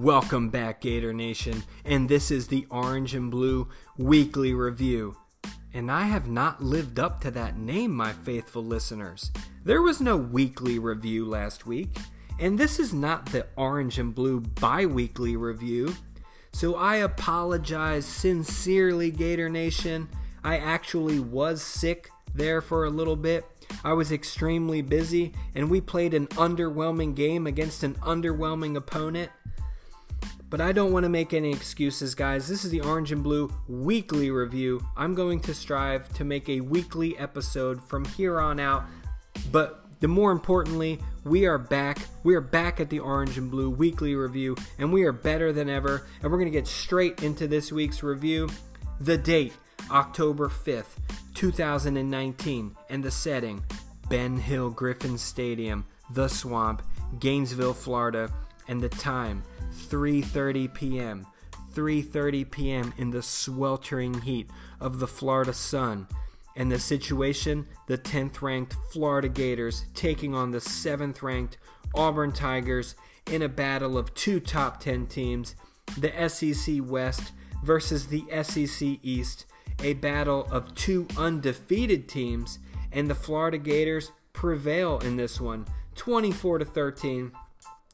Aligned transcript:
Welcome 0.00 0.48
back, 0.48 0.80
Gator 0.80 1.12
Nation, 1.12 1.62
and 1.84 2.08
this 2.08 2.30
is 2.30 2.48
the 2.48 2.66
Orange 2.70 3.14
and 3.14 3.30
Blue 3.30 3.68
Weekly 3.98 4.54
Review. 4.54 5.18
And 5.74 5.92
I 5.92 6.04
have 6.04 6.26
not 6.26 6.62
lived 6.62 6.98
up 6.98 7.20
to 7.20 7.30
that 7.32 7.58
name, 7.58 7.94
my 7.94 8.14
faithful 8.14 8.64
listeners. 8.64 9.30
There 9.62 9.82
was 9.82 10.00
no 10.00 10.16
weekly 10.16 10.78
review 10.78 11.26
last 11.26 11.66
week, 11.66 11.98
and 12.38 12.58
this 12.58 12.80
is 12.80 12.94
not 12.94 13.26
the 13.26 13.46
Orange 13.56 13.98
and 13.98 14.14
Blue 14.14 14.40
bi 14.40 14.86
weekly 14.86 15.36
review. 15.36 15.94
So 16.54 16.76
I 16.76 16.96
apologize 16.96 18.06
sincerely, 18.06 19.10
Gator 19.10 19.50
Nation. 19.50 20.08
I 20.42 20.56
actually 20.56 21.20
was 21.20 21.60
sick 21.60 22.08
there 22.34 22.62
for 22.62 22.86
a 22.86 22.90
little 22.90 23.16
bit. 23.16 23.44
I 23.84 23.92
was 23.92 24.12
extremely 24.12 24.82
busy, 24.82 25.32
and 25.54 25.70
we 25.70 25.80
played 25.80 26.14
an 26.14 26.26
underwhelming 26.28 27.14
game 27.14 27.46
against 27.46 27.82
an 27.82 27.94
underwhelming 27.96 28.76
opponent. 28.76 29.30
But 30.50 30.60
I 30.60 30.72
don't 30.72 30.90
want 30.90 31.04
to 31.04 31.08
make 31.08 31.32
any 31.32 31.52
excuses, 31.52 32.16
guys. 32.16 32.48
This 32.48 32.64
is 32.64 32.72
the 32.72 32.80
Orange 32.80 33.12
and 33.12 33.22
Blue 33.22 33.52
weekly 33.68 34.32
review. 34.32 34.84
I'm 34.96 35.14
going 35.14 35.38
to 35.40 35.54
strive 35.54 36.12
to 36.14 36.24
make 36.24 36.48
a 36.48 36.60
weekly 36.60 37.16
episode 37.18 37.80
from 37.88 38.04
here 38.04 38.40
on 38.40 38.58
out. 38.58 38.82
But 39.52 39.86
the 40.00 40.08
more 40.08 40.32
importantly, 40.32 40.98
we 41.24 41.46
are 41.46 41.56
back. 41.56 41.98
We 42.24 42.34
are 42.34 42.40
back 42.40 42.80
at 42.80 42.90
the 42.90 42.98
Orange 42.98 43.38
and 43.38 43.48
Blue 43.48 43.70
weekly 43.70 44.16
review, 44.16 44.56
and 44.78 44.92
we 44.92 45.04
are 45.04 45.12
better 45.12 45.52
than 45.52 45.70
ever. 45.70 46.08
And 46.20 46.32
we're 46.32 46.38
going 46.38 46.50
to 46.50 46.58
get 46.58 46.66
straight 46.66 47.22
into 47.22 47.46
this 47.46 47.70
week's 47.70 48.02
review. 48.02 48.48
The 48.98 49.18
date, 49.18 49.52
October 49.88 50.48
5th, 50.48 50.98
2019, 51.34 52.76
and 52.88 53.04
the 53.04 53.10
setting, 53.12 53.62
Ben 54.08 54.36
Hill 54.36 54.70
Griffin 54.70 55.16
Stadium, 55.16 55.86
The 56.10 56.26
Swamp, 56.26 56.82
Gainesville, 57.20 57.74
Florida, 57.74 58.32
and 58.66 58.80
the 58.80 58.88
time, 58.88 59.42
3:30 59.70 60.72
p.m. 60.74 61.26
3:30 61.74 62.50
p.m. 62.50 62.94
in 62.98 63.10
the 63.10 63.22
sweltering 63.22 64.22
heat 64.22 64.50
of 64.80 64.98
the 64.98 65.06
Florida 65.06 65.52
sun. 65.52 66.08
And 66.56 66.70
the 66.70 66.78
situation, 66.78 67.66
the 67.86 67.96
10th 67.96 68.42
ranked 68.42 68.76
Florida 68.90 69.28
Gators 69.28 69.84
taking 69.94 70.34
on 70.34 70.50
the 70.50 70.58
7th 70.58 71.22
ranked 71.22 71.58
Auburn 71.94 72.32
Tigers 72.32 72.96
in 73.30 73.42
a 73.42 73.48
battle 73.48 73.96
of 73.96 74.14
two 74.14 74.40
top 74.40 74.80
10 74.80 75.06
teams, 75.06 75.54
the 75.96 76.28
SEC 76.28 76.76
West 76.82 77.32
versus 77.64 78.08
the 78.08 78.24
SEC 78.42 78.98
East, 79.02 79.46
a 79.82 79.94
battle 79.94 80.48
of 80.50 80.74
two 80.74 81.06
undefeated 81.16 82.08
teams, 82.08 82.58
and 82.92 83.08
the 83.08 83.14
Florida 83.14 83.58
Gators 83.58 84.10
prevail 84.32 84.98
in 84.98 85.16
this 85.16 85.40
one, 85.40 85.66
24 85.94 86.58
to 86.58 86.64
13 86.64 87.32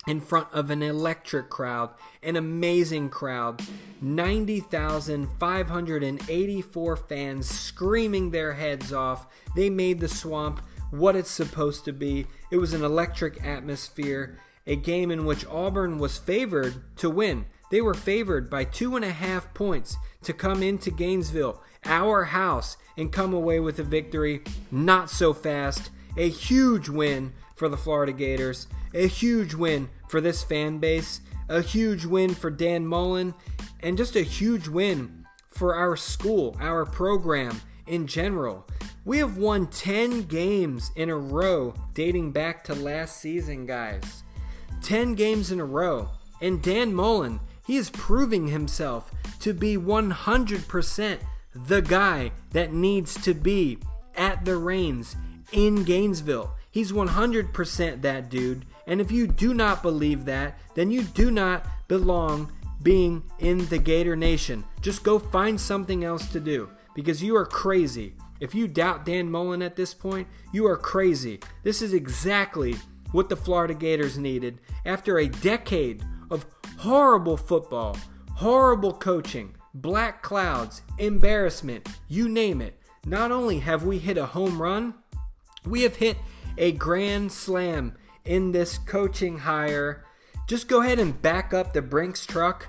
in 0.07 0.21
front 0.21 0.47
of 0.53 0.71
an 0.71 0.83
electric 0.83 1.51
crowd, 1.51 1.91
an 2.23 2.37
amazing 2.37 3.11
crowd. 3.11 3.61
90,584 4.01 6.97
fans 6.97 7.49
screaming 7.49 8.31
their 8.31 8.55
heads 8.55 8.93
off. 8.93 9.27
They 9.55 9.69
made 9.69 10.01
the 10.01 10.09
swamp 10.09 10.63
what 10.91 11.17
it's 11.17 11.31
supposed 11.31 11.85
to 11.85 11.93
be. 11.93 12.27
It 12.51 12.59
was 12.59 12.73
an 12.73 12.85
electric 12.85 13.45
atmosphere, 13.45 14.39
a 14.67 14.77
game 14.77 15.11
in 15.11 15.25
which 15.25 15.47
Auburn 15.47 15.99
was 15.99 16.19
favored 16.19 16.97
to 16.99 17.11
win. 17.11 17.47
They 17.71 17.81
were 17.81 17.95
favored 17.95 18.49
by 18.49 18.65
two 18.65 18.95
and 18.95 19.05
a 19.05 19.11
half 19.11 19.53
points 19.55 19.97
to 20.23 20.33
come 20.33 20.63
into 20.63 20.91
Gainesville, 20.91 21.63
our 21.85 22.27
house, 22.27 22.77
and 22.97 23.13
come 23.13 23.35
away 23.35 23.61
with 23.61 23.79
a 23.79 23.85
victory. 23.85 24.43
Not 24.71 25.11
so 25.11 25.33
fast. 25.33 25.91
A 26.17 26.29
huge 26.29 26.89
win 26.89 27.33
for 27.57 27.69
the 27.69 27.77
Florida 27.77 28.13
Gators. 28.13 28.69
A 28.95 29.09
huge 29.09 29.55
win 29.55 29.89
for 30.09 30.21
this 30.21 30.43
fan 30.43 30.79
base, 30.79 31.21
a 31.49 31.63
huge 31.63 32.05
win 32.05 32.35
for 32.35 32.51
Dan 32.51 32.87
Mullen, 32.87 33.35
and 33.81 33.97
just 33.97 34.17
a 34.17 34.23
huge 34.23 34.69
win 34.69 35.27
for 35.49 35.75
our 35.75 35.97
school, 35.97 36.57
our 36.61 36.85
program 36.85 37.61
in 37.87 38.07
general. 38.07 38.67
We 39.05 39.19
have 39.19 39.37
won 39.37 39.69
10 39.69 40.23
games 40.23 40.91
in 40.97 41.11
a 41.11 41.17
row 41.17 41.75
dating 41.95 42.33
back 42.33 42.65
to 42.65 42.75
last 42.75 43.21
season, 43.21 43.67
guys. 43.67 44.25
10 44.83 45.15
games 45.15 45.53
in 45.53 45.61
a 45.61 45.65
row. 45.65 46.09
And 46.41 46.63
Dan 46.63 46.93
Mullen, 46.93 47.41
he 47.67 47.77
is 47.77 47.91
proving 47.91 48.49
himself 48.49 49.11
to 49.41 49.55
be 49.55 49.77
100% 49.77 51.19
the 51.55 51.83
guy 51.83 52.33
that 52.51 52.73
needs 52.73 53.15
to 53.23 53.33
be 53.33 53.79
at 54.15 54.45
the 54.45 54.57
reins 54.57 55.17
in 55.53 55.85
Gainesville. 55.85 56.55
He's 56.71 56.93
100% 56.93 58.03
that 58.03 58.29
dude. 58.29 58.67
And 58.87 59.01
if 59.01 59.11
you 59.11 59.27
do 59.27 59.55
not 59.55 59.83
believe 59.83 60.25
that, 60.27 60.59
then 60.75 60.91
you 60.91 61.03
do 61.03 61.31
not 61.31 61.67
belong 61.89 62.53
being 62.83 63.23
in 63.39 63.67
the 63.67 63.79
Gator 63.79 64.17
Nation. 64.17 64.65
Just 64.81 65.03
go 65.03 65.19
find 65.19 65.61
something 65.61 66.05
else 66.05 66.27
to 66.33 66.41
do 66.41 66.71
because 66.95 67.23
you 67.23 67.37
are 67.37 67.47
crazy. 67.47 68.15
If 68.41 68.55
you 68.55 68.69
doubt 68.69 69.07
Dan 69.07 69.31
Mullen 69.31 69.63
at 69.63 69.77
this 69.77 69.95
point, 69.95 70.29
you 70.53 70.67
are 70.67 70.77
crazy. 70.77 71.41
This 71.63 71.81
is 71.81 71.95
exactly 71.95 72.77
what 73.13 73.29
the 73.29 73.37
Florida 73.37 73.75
Gators 73.75 74.19
needed 74.19 74.61
after 74.85 75.19
a 75.19 75.29
decade 75.29 76.05
of 76.31 76.47
horrible 76.79 77.37
football, 77.37 77.97
horrible 78.35 78.93
coaching, 78.93 79.55
black 79.73 80.23
clouds, 80.23 80.83
embarrassment, 80.99 81.89
you 82.09 82.29
name 82.29 82.61
it. 82.61 82.79
Not 83.07 83.31
only 83.31 83.61
have 83.61 83.85
we 83.85 83.99
hit 83.99 84.19
a 84.19 84.27
home 84.27 84.61
run, 84.61 84.95
we 85.67 85.83
have 85.83 85.97
hit 85.97 86.17
a 86.59 86.73
grand 86.73 87.33
slam 87.33 87.97
in 88.25 88.53
this 88.53 88.79
coaching 88.79 89.39
hire. 89.39 90.05
Just 90.47 90.69
go 90.69 90.81
ahead 90.81 90.99
and 90.99 91.21
back 91.21 91.53
up 91.53 91.73
the 91.73 91.83
Brinks 91.83 92.25
truck, 92.27 92.69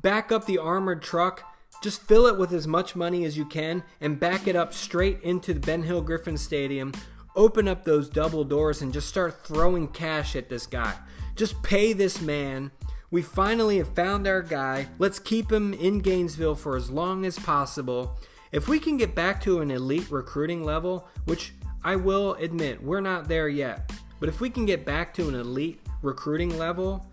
back 0.00 0.32
up 0.32 0.46
the 0.46 0.58
armored 0.58 1.02
truck, 1.02 1.44
just 1.82 2.02
fill 2.02 2.26
it 2.26 2.38
with 2.38 2.52
as 2.52 2.66
much 2.66 2.96
money 2.96 3.24
as 3.24 3.36
you 3.36 3.44
can 3.44 3.84
and 4.00 4.18
back 4.18 4.48
it 4.48 4.56
up 4.56 4.72
straight 4.72 5.22
into 5.22 5.54
the 5.54 5.60
Ben 5.60 5.82
Hill 5.82 6.02
Griffin 6.02 6.36
Stadium. 6.36 6.92
Open 7.36 7.68
up 7.68 7.84
those 7.84 8.08
double 8.08 8.42
doors 8.44 8.82
and 8.82 8.92
just 8.92 9.08
start 9.08 9.44
throwing 9.44 9.86
cash 9.88 10.34
at 10.34 10.48
this 10.48 10.66
guy. 10.66 10.94
Just 11.36 11.62
pay 11.62 11.92
this 11.92 12.20
man. 12.20 12.72
We 13.10 13.22
finally 13.22 13.78
have 13.78 13.94
found 13.94 14.26
our 14.26 14.42
guy. 14.42 14.88
Let's 14.98 15.20
keep 15.20 15.52
him 15.52 15.72
in 15.72 16.00
Gainesville 16.00 16.56
for 16.56 16.76
as 16.76 16.90
long 16.90 17.24
as 17.24 17.38
possible. 17.38 18.18
If 18.50 18.66
we 18.66 18.80
can 18.80 18.96
get 18.96 19.14
back 19.14 19.40
to 19.42 19.60
an 19.60 19.70
elite 19.70 20.10
recruiting 20.10 20.64
level, 20.64 21.06
which 21.26 21.52
I 21.88 21.96
will 21.96 22.34
admit 22.34 22.82
we're 22.82 23.00
not 23.00 23.28
there 23.28 23.48
yet, 23.48 23.90
but 24.20 24.28
if 24.28 24.42
we 24.42 24.50
can 24.50 24.66
get 24.66 24.84
back 24.84 25.14
to 25.14 25.26
an 25.26 25.34
elite 25.34 25.80
recruiting 26.02 26.58
level, 26.58 27.06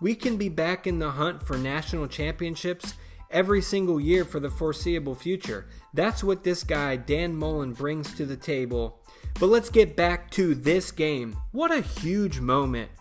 we 0.00 0.14
can 0.14 0.36
be 0.36 0.48
back 0.48 0.86
in 0.86 1.00
the 1.00 1.10
hunt 1.10 1.44
for 1.44 1.58
national 1.58 2.06
championships 2.06 2.94
every 3.32 3.60
single 3.60 4.00
year 4.00 4.24
for 4.24 4.38
the 4.38 4.48
foreseeable 4.48 5.16
future. 5.16 5.66
That's 5.94 6.22
what 6.22 6.44
this 6.44 6.62
guy, 6.62 6.94
Dan 6.94 7.34
Mullen, 7.34 7.72
brings 7.72 8.14
to 8.14 8.24
the 8.24 8.36
table. 8.36 9.00
But 9.40 9.48
let's 9.48 9.68
get 9.68 9.96
back 9.96 10.30
to 10.32 10.54
this 10.54 10.92
game. 10.92 11.36
What 11.50 11.72
a 11.72 11.80
huge 11.80 12.38
moment 12.38 12.92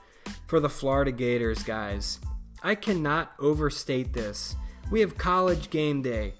for 0.47 0.59
the 0.59 0.67
Florida 0.67 1.11
Gators, 1.11 1.61
guys. 1.61 2.19
I 2.63 2.73
cannot 2.73 3.33
overstate 3.37 4.13
this. 4.13 4.55
We 4.89 5.01
have 5.01 5.19
college 5.19 5.69
game 5.69 6.01
day 6.01 6.33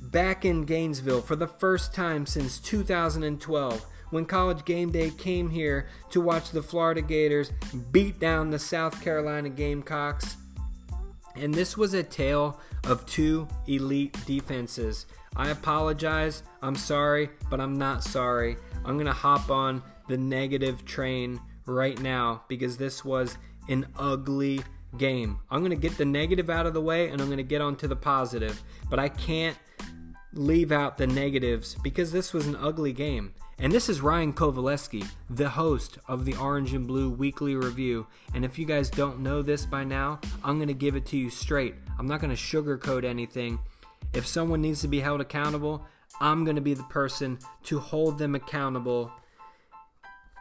back 0.00 0.44
in 0.44 0.66
Gainesville 0.66 1.22
for 1.22 1.34
the 1.34 1.48
first 1.48 1.92
time 1.92 2.26
since 2.26 2.60
2012 2.60 3.86
when 4.10 4.26
College 4.26 4.64
Game 4.64 4.90
Day 4.90 5.10
came 5.10 5.50
here 5.50 5.88
to 6.10 6.20
watch 6.20 6.50
the 6.50 6.62
Florida 6.62 7.00
Gators 7.00 7.52
beat 7.90 8.18
down 8.18 8.50
the 8.50 8.58
South 8.58 9.02
Carolina 9.02 9.48
Gamecocks. 9.48 10.36
And 11.36 11.54
this 11.54 11.76
was 11.76 11.94
a 11.94 12.02
tale 12.02 12.60
of 12.84 13.06
two 13.06 13.48
elite 13.66 14.16
defenses. 14.26 15.06
I 15.36 15.50
apologize. 15.50 16.42
I'm 16.60 16.74
sorry, 16.74 17.30
but 17.48 17.60
I'm 17.60 17.78
not 17.78 18.02
sorry. 18.02 18.56
I'm 18.84 18.96
going 18.96 19.06
to 19.06 19.12
hop 19.12 19.50
on 19.50 19.82
the 20.08 20.16
negative 20.16 20.84
train 20.84 21.40
right 21.66 22.00
now 22.00 22.42
because 22.48 22.76
this 22.76 23.04
was 23.04 23.38
an 23.68 23.86
ugly 23.96 24.60
game. 24.98 25.38
I'm 25.50 25.60
going 25.60 25.70
to 25.70 25.76
get 25.76 25.96
the 25.96 26.04
negative 26.04 26.50
out 26.50 26.66
of 26.66 26.74
the 26.74 26.80
way 26.80 27.08
and 27.08 27.20
I'm 27.20 27.28
going 27.28 27.38
to 27.38 27.44
get 27.44 27.60
on 27.60 27.76
to 27.76 27.88
the 27.88 27.96
positive. 27.96 28.60
But 28.88 28.98
I 28.98 29.08
can't 29.08 29.56
leave 30.32 30.72
out 30.72 30.98
the 30.98 31.06
negatives 31.06 31.76
because 31.82 32.12
this 32.12 32.32
was 32.32 32.46
an 32.46 32.56
ugly 32.56 32.92
game. 32.92 33.34
And 33.62 33.70
this 33.70 33.90
is 33.90 34.00
Ryan 34.00 34.32
Kovaleski, 34.32 35.06
the 35.28 35.50
host 35.50 35.98
of 36.08 36.24
the 36.24 36.34
Orange 36.36 36.72
and 36.72 36.86
Blue 36.86 37.10
Weekly 37.10 37.54
Review. 37.56 38.06
And 38.32 38.42
if 38.42 38.58
you 38.58 38.64
guys 38.64 38.88
don't 38.88 39.20
know 39.20 39.42
this 39.42 39.66
by 39.66 39.84
now, 39.84 40.18
I'm 40.42 40.56
going 40.56 40.68
to 40.68 40.74
give 40.74 40.96
it 40.96 41.04
to 41.06 41.18
you 41.18 41.28
straight. 41.28 41.74
I'm 41.98 42.06
not 42.06 42.22
going 42.22 42.34
to 42.34 42.42
sugarcoat 42.42 43.04
anything. 43.04 43.58
If 44.14 44.26
someone 44.26 44.62
needs 44.62 44.80
to 44.80 44.88
be 44.88 45.00
held 45.00 45.20
accountable, 45.20 45.84
I'm 46.22 46.44
going 46.44 46.56
to 46.56 46.62
be 46.62 46.72
the 46.72 46.84
person 46.84 47.38
to 47.64 47.78
hold 47.78 48.16
them 48.16 48.34
accountable. 48.34 49.12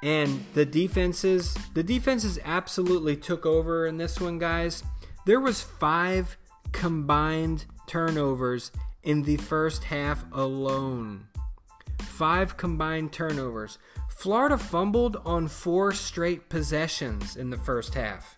And 0.02 0.46
the 0.54 0.66
defenses, 0.66 1.58
the 1.74 1.84
defenses 1.84 2.40
absolutely 2.46 3.18
took 3.18 3.46
over 3.46 3.86
in 3.86 3.98
this 3.98 4.22
one, 4.22 4.40
guys. 4.40 4.82
There 5.26 5.42
was 5.42 5.62
5 5.62 6.38
combined 6.72 7.66
turnovers 7.86 8.72
in 9.04 9.24
the 9.24 9.36
first 9.36 9.84
half 9.84 10.24
alone 10.32 11.26
five 12.20 12.58
combined 12.58 13.14
turnovers. 13.14 13.78
Florida 14.10 14.58
fumbled 14.58 15.16
on 15.24 15.48
four 15.48 15.94
straight 15.94 16.50
possessions 16.50 17.38
in 17.38 17.50
the 17.50 17.58
first 17.58 17.94
half. 17.94 18.38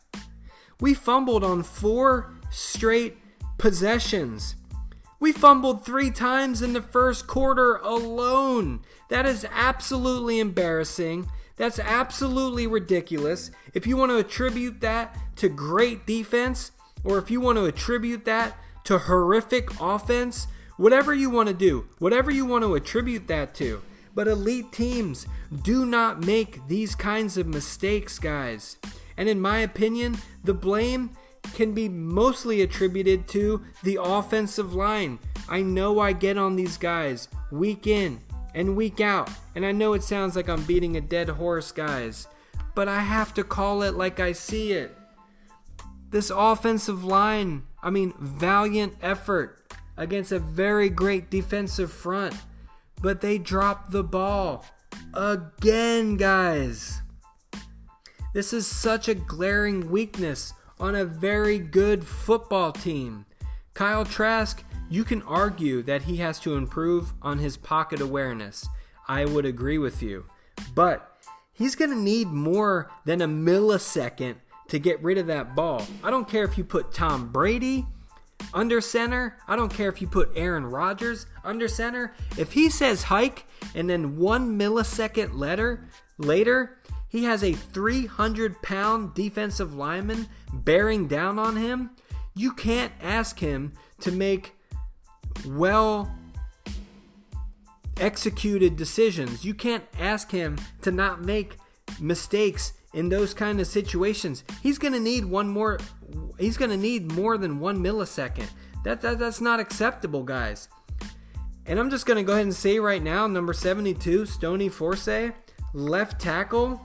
We 0.79 0.93
fumbled 0.93 1.43
on 1.43 1.63
four 1.63 2.31
straight 2.51 3.17
possessions. 3.57 4.55
We 5.19 5.31
fumbled 5.31 5.83
three 5.83 6.11
times 6.11 6.61
in 6.61 6.73
the 6.73 6.81
first 6.83 7.25
quarter 7.25 7.77
alone. 7.77 8.81
That 9.09 9.25
is 9.25 9.47
absolutely 9.51 10.39
embarrassing. 10.39 11.31
That's 11.55 11.79
absolutely 11.79 12.67
ridiculous. 12.67 13.49
If 13.73 13.87
you 13.87 13.97
want 13.97 14.11
to 14.11 14.19
attribute 14.19 14.79
that 14.81 15.17
to 15.37 15.49
great 15.49 16.05
defense, 16.05 16.71
or 17.03 17.17
if 17.17 17.31
you 17.31 17.41
want 17.41 17.57
to 17.57 17.65
attribute 17.65 18.25
that 18.25 18.55
to 18.83 18.99
horrific 18.99 19.81
offense, 19.81 20.45
whatever 20.77 21.13
you 21.13 21.29
want 21.29 21.47
to 21.47 21.53
do, 21.53 21.87
whatever 21.99 22.31
you 22.31 22.45
want 22.45 22.63
to 22.63 22.75
attribute 22.75 23.27
that 23.27 23.53
to. 23.55 23.81
But 24.13 24.27
elite 24.27 24.71
teams 24.71 25.25
do 25.63 25.85
not 25.85 26.25
make 26.25 26.67
these 26.67 26.95
kinds 26.95 27.37
of 27.37 27.47
mistakes, 27.47 28.19
guys. 28.19 28.77
And 29.17 29.29
in 29.29 29.39
my 29.39 29.59
opinion, 29.59 30.17
the 30.43 30.53
blame 30.53 31.11
can 31.53 31.73
be 31.73 31.89
mostly 31.89 32.61
attributed 32.61 33.27
to 33.29 33.61
the 33.83 33.99
offensive 34.01 34.73
line. 34.73 35.19
I 35.49 35.61
know 35.61 35.99
I 35.99 36.13
get 36.13 36.37
on 36.37 36.55
these 36.55 36.77
guys 36.77 37.27
week 37.51 37.87
in 37.87 38.19
and 38.53 38.75
week 38.75 38.99
out, 38.99 39.29
and 39.55 39.65
I 39.65 39.71
know 39.71 39.93
it 39.93 40.03
sounds 40.03 40.35
like 40.35 40.49
I'm 40.49 40.63
beating 40.63 40.97
a 40.97 41.01
dead 41.01 41.29
horse, 41.29 41.71
guys, 41.71 42.27
but 42.75 42.87
I 42.87 43.01
have 43.01 43.33
to 43.35 43.43
call 43.43 43.81
it 43.81 43.95
like 43.95 44.19
I 44.19 44.33
see 44.33 44.73
it. 44.73 44.97
This 46.09 46.31
offensive 46.33 47.03
line, 47.03 47.63
I 47.81 47.89
mean, 47.89 48.13
valiant 48.19 48.95
effort 49.01 49.60
against 50.01 50.31
a 50.31 50.39
very 50.39 50.89
great 50.89 51.29
defensive 51.29 51.91
front, 51.91 52.33
but 53.03 53.21
they 53.21 53.37
dropped 53.37 53.91
the 53.91 54.03
ball 54.03 54.65
again, 55.13 56.17
guys. 56.17 57.01
This 58.33 58.51
is 58.51 58.65
such 58.65 59.07
a 59.07 59.13
glaring 59.13 59.91
weakness 59.91 60.53
on 60.79 60.95
a 60.95 61.05
very 61.05 61.59
good 61.59 62.03
football 62.03 62.71
team. 62.71 63.27
Kyle 63.75 64.03
Trask, 64.03 64.63
you 64.89 65.03
can 65.03 65.21
argue 65.21 65.83
that 65.83 66.01
he 66.01 66.17
has 66.17 66.39
to 66.39 66.55
improve 66.55 67.13
on 67.21 67.37
his 67.37 67.55
pocket 67.55 68.01
awareness. 68.01 68.67
I 69.07 69.25
would 69.25 69.45
agree 69.45 69.77
with 69.77 70.01
you. 70.01 70.25
But 70.73 71.15
he's 71.53 71.75
going 71.75 71.91
to 71.91 71.95
need 71.95 72.29
more 72.29 72.89
than 73.05 73.21
a 73.21 73.27
millisecond 73.27 74.37
to 74.69 74.79
get 74.79 75.03
rid 75.03 75.19
of 75.19 75.27
that 75.27 75.55
ball. 75.55 75.85
I 76.03 76.09
don't 76.09 76.27
care 76.27 76.43
if 76.43 76.57
you 76.57 76.63
put 76.63 76.91
Tom 76.91 77.31
Brady 77.31 77.85
under 78.53 78.81
center. 78.81 79.37
I 79.47 79.55
don't 79.55 79.73
care 79.73 79.89
if 79.89 80.01
you 80.01 80.07
put 80.07 80.31
Aaron 80.35 80.65
Rodgers 80.65 81.25
under 81.43 81.67
center. 81.67 82.13
If 82.37 82.53
he 82.53 82.69
says 82.69 83.03
hike 83.03 83.45
and 83.75 83.89
then 83.89 84.17
one 84.17 84.57
millisecond 84.57 85.31
later, 85.33 85.87
later 86.17 86.79
he 87.07 87.25
has 87.25 87.43
a 87.43 87.53
300 87.53 88.61
pound 88.61 89.13
defensive 89.13 89.73
lineman 89.73 90.27
bearing 90.53 91.07
down 91.07 91.37
on 91.39 91.57
him. 91.57 91.91
You 92.35 92.53
can't 92.53 92.93
ask 93.01 93.39
him 93.39 93.73
to 93.99 94.11
make 94.11 94.53
well 95.45 96.09
executed 97.97 98.75
decisions. 98.77 99.45
You 99.45 99.53
can't 99.53 99.83
ask 99.99 100.31
him 100.31 100.57
to 100.81 100.91
not 100.91 101.21
make 101.21 101.57
mistakes 101.99 102.73
in 102.93 103.09
those 103.09 103.33
kind 103.33 103.59
of 103.59 103.67
situations. 103.67 104.43
He's 104.61 104.77
going 104.77 104.93
to 104.93 104.99
need 104.99 105.25
one 105.25 105.47
more 105.47 105.79
he's 106.41 106.57
going 106.57 106.71
to 106.71 106.77
need 106.77 107.11
more 107.11 107.37
than 107.37 107.59
1 107.59 107.77
millisecond. 107.83 108.47
That, 108.83 109.01
that 109.01 109.19
that's 109.19 109.41
not 109.41 109.59
acceptable, 109.59 110.23
guys. 110.23 110.67
And 111.65 111.79
I'm 111.79 111.89
just 111.89 112.05
going 112.05 112.17
to 112.17 112.23
go 112.23 112.33
ahead 112.33 112.45
and 112.45 112.55
say 112.55 112.79
right 112.79 113.01
now 113.01 113.27
number 113.27 113.53
72, 113.53 114.25
Stone 114.25 114.69
Forsythe, 114.69 115.33
left 115.73 116.19
tackle 116.19 116.81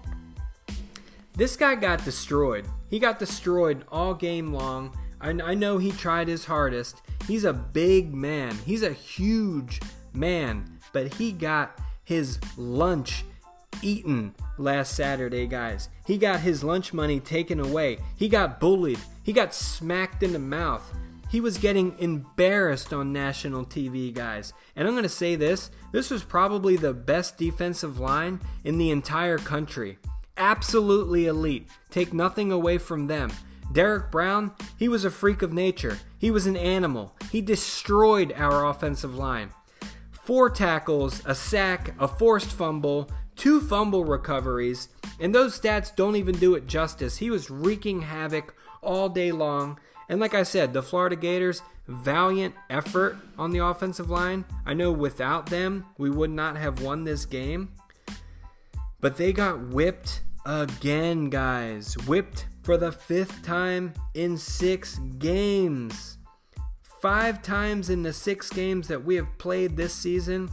this 1.36 1.54
guy 1.54 1.74
got 1.74 2.02
destroyed. 2.02 2.66
He 2.88 2.98
got 2.98 3.18
destroyed 3.18 3.84
all 3.92 4.14
game 4.14 4.54
long. 4.54 4.96
I, 5.20 5.28
I 5.30 5.54
know 5.54 5.76
he 5.76 5.92
tried 5.92 6.28
his 6.28 6.46
hardest. 6.46 7.02
He's 7.28 7.44
a 7.44 7.52
big 7.52 8.14
man. 8.14 8.56
He's 8.64 8.82
a 8.82 8.92
huge 8.92 9.82
man, 10.14 10.78
but 10.94 11.12
he 11.12 11.32
got 11.32 11.78
his 12.04 12.38
lunch 12.56 13.26
eaten 13.82 14.34
last 14.58 14.94
Saturday, 14.94 15.46
guys. 15.46 15.88
He 16.06 16.19
got 16.19 16.40
his 16.40 16.64
lunch 16.64 16.93
money 16.93 17.20
taken 17.20 17.61
away. 17.61 17.99
He 18.17 18.28
got 18.28 18.61
bullied. 18.61 19.00
He 19.23 19.32
got 19.32 19.55
smacked 19.55 20.23
in 20.23 20.32
the 20.32 20.38
mouth. 20.38 20.93
He 21.31 21.40
was 21.40 21.58
getting 21.58 21.99
embarrassed 21.99 22.93
on 22.93 23.12
national 23.12 23.64
TV, 23.64 24.14
guys. 24.14 24.52
And 24.76 24.87
I'm 24.87 24.94
going 24.94 25.02
to 25.02 25.08
say 25.08 25.37
this 25.37 25.70
this 25.93 26.11
was 26.11 26.23
probably 26.23 26.76
the 26.76 26.94
best 26.94 27.37
defensive 27.37 27.99
line 27.99 28.40
in 28.64 28.78
the 28.78 28.90
entire 28.90 29.38
country 29.38 29.99
absolutely 30.37 31.26
elite. 31.26 31.69
Take 31.90 32.12
nothing 32.12 32.52
away 32.52 32.78
from 32.78 33.06
them. 33.06 33.32
Derrick 33.73 34.11
Brown, 34.11 34.52
he 34.78 34.88
was 34.88 35.05
a 35.05 35.11
freak 35.11 35.43
of 35.43 35.52
nature. 35.52 35.99
He 36.19 36.31
was 36.31 36.46
an 36.46 36.56
animal. 36.56 37.14
He 37.32 37.40
destroyed 37.40 38.32
our 38.37 38.67
offensive 38.67 39.17
line. 39.17 39.50
Four 40.12 40.50
tackles, 40.50 41.23
a 41.25 41.34
sack, 41.34 41.94
a 41.99 42.08
forced 42.08 42.52
fumble, 42.52 43.11
two 43.36 43.60
fumble 43.60 44.04
recoveries, 44.04 44.88
and 45.20 45.34
those 45.34 45.58
stats 45.58 45.94
don't 45.94 46.16
even 46.16 46.36
do 46.38 46.54
it 46.54 46.66
justice. 46.66 47.18
He 47.18 47.30
was 47.30 47.50
wreaking 47.50 48.02
havoc 48.02 48.54
all 48.82 49.08
day 49.08 49.32
long. 49.32 49.78
And 50.08 50.20
like 50.20 50.34
I 50.34 50.42
said, 50.42 50.72
the 50.72 50.82
Florida 50.82 51.16
Gators, 51.16 51.62
valiant 51.86 52.54
effort 52.70 53.18
on 53.38 53.50
the 53.50 53.64
offensive 53.64 54.10
line. 54.10 54.44
I 54.64 54.74
know 54.74 54.92
without 54.92 55.46
them, 55.46 55.86
we 55.98 56.10
would 56.10 56.30
not 56.30 56.56
have 56.56 56.82
won 56.82 57.04
this 57.04 57.24
game. 57.24 57.72
But 59.00 59.16
they 59.16 59.32
got 59.32 59.68
whipped 59.68 60.22
again, 60.44 61.28
guys. 61.30 61.96
Whipped 62.06 62.46
for 62.62 62.76
the 62.76 62.92
fifth 62.92 63.42
time 63.42 63.94
in 64.14 64.38
six 64.38 64.98
games. 65.18 66.18
Five 66.82 67.42
times 67.42 67.90
in 67.90 68.02
the 68.02 68.12
six 68.12 68.50
games 68.50 68.88
that 68.88 69.04
we 69.04 69.16
have 69.16 69.38
played 69.38 69.76
this 69.76 69.94
season, 69.94 70.50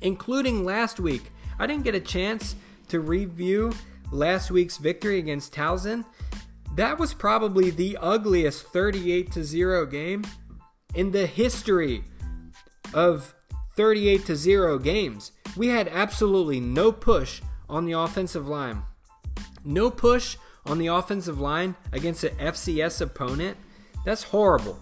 including 0.00 0.64
last 0.64 1.00
week. 1.00 1.30
I 1.58 1.66
didn't 1.66 1.84
get 1.84 1.94
a 1.94 2.00
chance 2.00 2.56
to 2.88 3.00
review 3.00 3.72
last 4.10 4.50
week's 4.50 4.76
victory 4.76 5.18
against 5.18 5.54
Towson. 5.54 6.04
That 6.74 6.98
was 6.98 7.14
probably 7.14 7.70
the 7.70 7.96
ugliest 8.00 8.66
38 8.66 9.32
to 9.32 9.44
0 9.44 9.86
game 9.86 10.24
in 10.94 11.12
the 11.12 11.26
history 11.26 12.04
of 12.92 13.34
38 13.76 14.26
to 14.26 14.36
0 14.36 14.78
games. 14.78 15.32
We 15.56 15.68
had 15.68 15.88
absolutely 15.88 16.60
no 16.60 16.92
push 16.92 17.42
on 17.68 17.84
the 17.84 17.92
offensive 17.92 18.48
line. 18.48 18.82
No 19.64 19.90
push 19.90 20.36
on 20.66 20.78
the 20.78 20.86
offensive 20.88 21.40
line 21.40 21.76
against 21.92 22.24
an 22.24 22.36
FCS 22.36 23.00
opponent. 23.00 23.56
That's 24.04 24.24
horrible. 24.24 24.78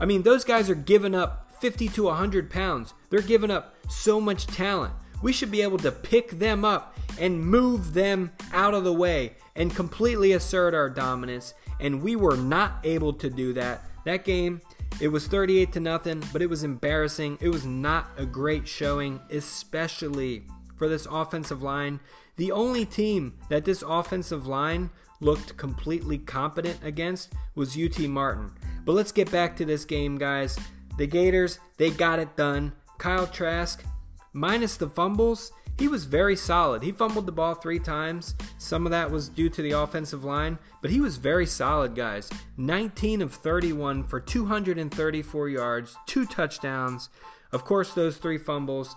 I 0.00 0.04
mean, 0.04 0.22
those 0.22 0.44
guys 0.44 0.70
are 0.70 0.74
giving 0.74 1.14
up 1.14 1.52
50 1.60 1.88
to 1.88 2.04
100 2.04 2.50
pounds. 2.50 2.94
They're 3.10 3.20
giving 3.20 3.50
up 3.50 3.74
so 3.88 4.20
much 4.20 4.46
talent. 4.46 4.94
We 5.22 5.32
should 5.32 5.50
be 5.50 5.62
able 5.62 5.78
to 5.78 5.92
pick 5.92 6.32
them 6.32 6.64
up 6.64 6.98
and 7.18 7.44
move 7.44 7.94
them 7.94 8.32
out 8.52 8.74
of 8.74 8.84
the 8.84 8.92
way 8.92 9.36
and 9.54 9.74
completely 9.74 10.32
assert 10.32 10.74
our 10.74 10.90
dominance. 10.90 11.54
And 11.80 12.02
we 12.02 12.16
were 12.16 12.36
not 12.36 12.78
able 12.84 13.12
to 13.14 13.30
do 13.30 13.52
that. 13.54 13.82
That 14.04 14.24
game, 14.24 14.60
it 15.00 15.08
was 15.08 15.26
38 15.26 15.72
to 15.72 15.80
nothing, 15.80 16.22
but 16.32 16.42
it 16.42 16.50
was 16.50 16.64
embarrassing. 16.64 17.38
It 17.40 17.48
was 17.48 17.64
not 17.64 18.10
a 18.16 18.26
great 18.26 18.66
showing, 18.66 19.20
especially 19.30 20.44
for 20.76 20.88
this 20.88 21.06
offensive 21.10 21.62
line. 21.62 22.00
The 22.36 22.50
only 22.50 22.84
team 22.84 23.34
that 23.48 23.64
this 23.64 23.82
offensive 23.86 24.46
line 24.46 24.90
looked 25.20 25.56
completely 25.56 26.18
competent 26.18 26.80
against 26.82 27.32
was 27.54 27.78
UT 27.78 27.98
Martin. 28.00 28.50
But 28.84 28.92
let's 28.94 29.12
get 29.12 29.30
back 29.30 29.56
to 29.56 29.64
this 29.64 29.84
game, 29.84 30.18
guys. 30.18 30.58
The 30.98 31.06
Gators, 31.06 31.60
they 31.76 31.90
got 31.90 32.18
it 32.18 32.36
done. 32.36 32.72
Kyle 32.98 33.26
Trask, 33.26 33.82
minus 34.32 34.76
the 34.76 34.88
fumbles, 34.88 35.52
he 35.78 35.88
was 35.88 36.04
very 36.04 36.36
solid. 36.36 36.82
He 36.82 36.92
fumbled 36.92 37.26
the 37.26 37.32
ball 37.32 37.54
three 37.54 37.78
times. 37.78 38.34
Some 38.58 38.86
of 38.86 38.90
that 38.90 39.10
was 39.10 39.28
due 39.28 39.48
to 39.48 39.62
the 39.62 39.72
offensive 39.72 40.22
line, 40.24 40.58
but 40.80 40.90
he 40.90 41.00
was 41.00 41.16
very 41.16 41.46
solid, 41.46 41.94
guys. 41.94 42.30
19 42.56 43.22
of 43.22 43.32
31 43.32 44.04
for 44.04 44.20
234 44.20 45.48
yards, 45.48 45.96
two 46.06 46.26
touchdowns. 46.26 47.08
Of 47.52 47.64
course, 47.64 47.94
those 47.94 48.16
three 48.16 48.38
fumbles. 48.38 48.96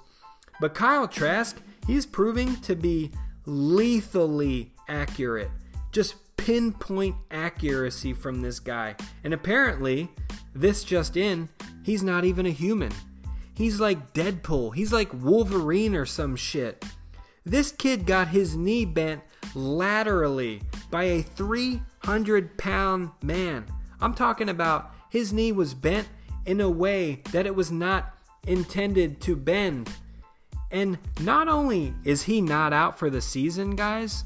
But 0.60 0.74
Kyle 0.74 1.08
Trask, 1.08 1.58
he's 1.88 2.06
proving 2.06 2.56
to 2.62 2.76
be 2.76 3.12
lethally 3.46 4.74
accurate. 4.88 5.50
Just 5.92 6.16
pinpoint 6.38 7.16
accuracy 7.32 8.14
from 8.14 8.42
this 8.42 8.60
guy. 8.60 8.96
And 9.24 9.34
apparently, 9.34 10.10
this 10.54 10.84
just 10.84 11.18
in, 11.18 11.50
he's 11.84 12.04
not 12.04 12.26
even 12.26 12.46
a 12.46 12.52
human. 12.52 12.92
He's 13.56 13.80
like 13.80 14.14
Deadpool. 14.14 14.76
He's 14.76 14.92
like 14.92 15.10
Wolverine 15.14 15.96
or 15.96 16.06
some 16.06 16.36
shit. 16.36 16.84
This 17.46 17.72
kid 17.72 18.06
got 18.06 18.30
his 18.30 18.56
knee 18.56 18.86
bent 18.86 19.22
laterally 19.54 20.62
by 20.92 21.04
a 21.04 21.22
300 21.22 22.58
pound 22.58 23.12
man. 23.22 23.66
I'm 24.02 24.14
talking 24.14 24.50
about 24.50 24.92
his 25.10 25.32
knee 25.32 25.52
was 25.52 25.74
bent 25.74 26.08
in 26.46 26.60
a 26.60 26.70
way 26.70 27.22
that 27.32 27.46
it 27.46 27.56
was 27.56 27.72
not 27.72 28.14
intended 28.46 29.22
to 29.22 29.36
bend. 29.36 29.90
And 30.72 30.98
not 31.22 31.48
only 31.48 31.94
is 32.04 32.24
he 32.24 32.42
not 32.42 32.74
out 32.74 33.00
for 33.00 33.10
the 33.10 33.22
season, 33.22 33.76
guys, 33.76 34.26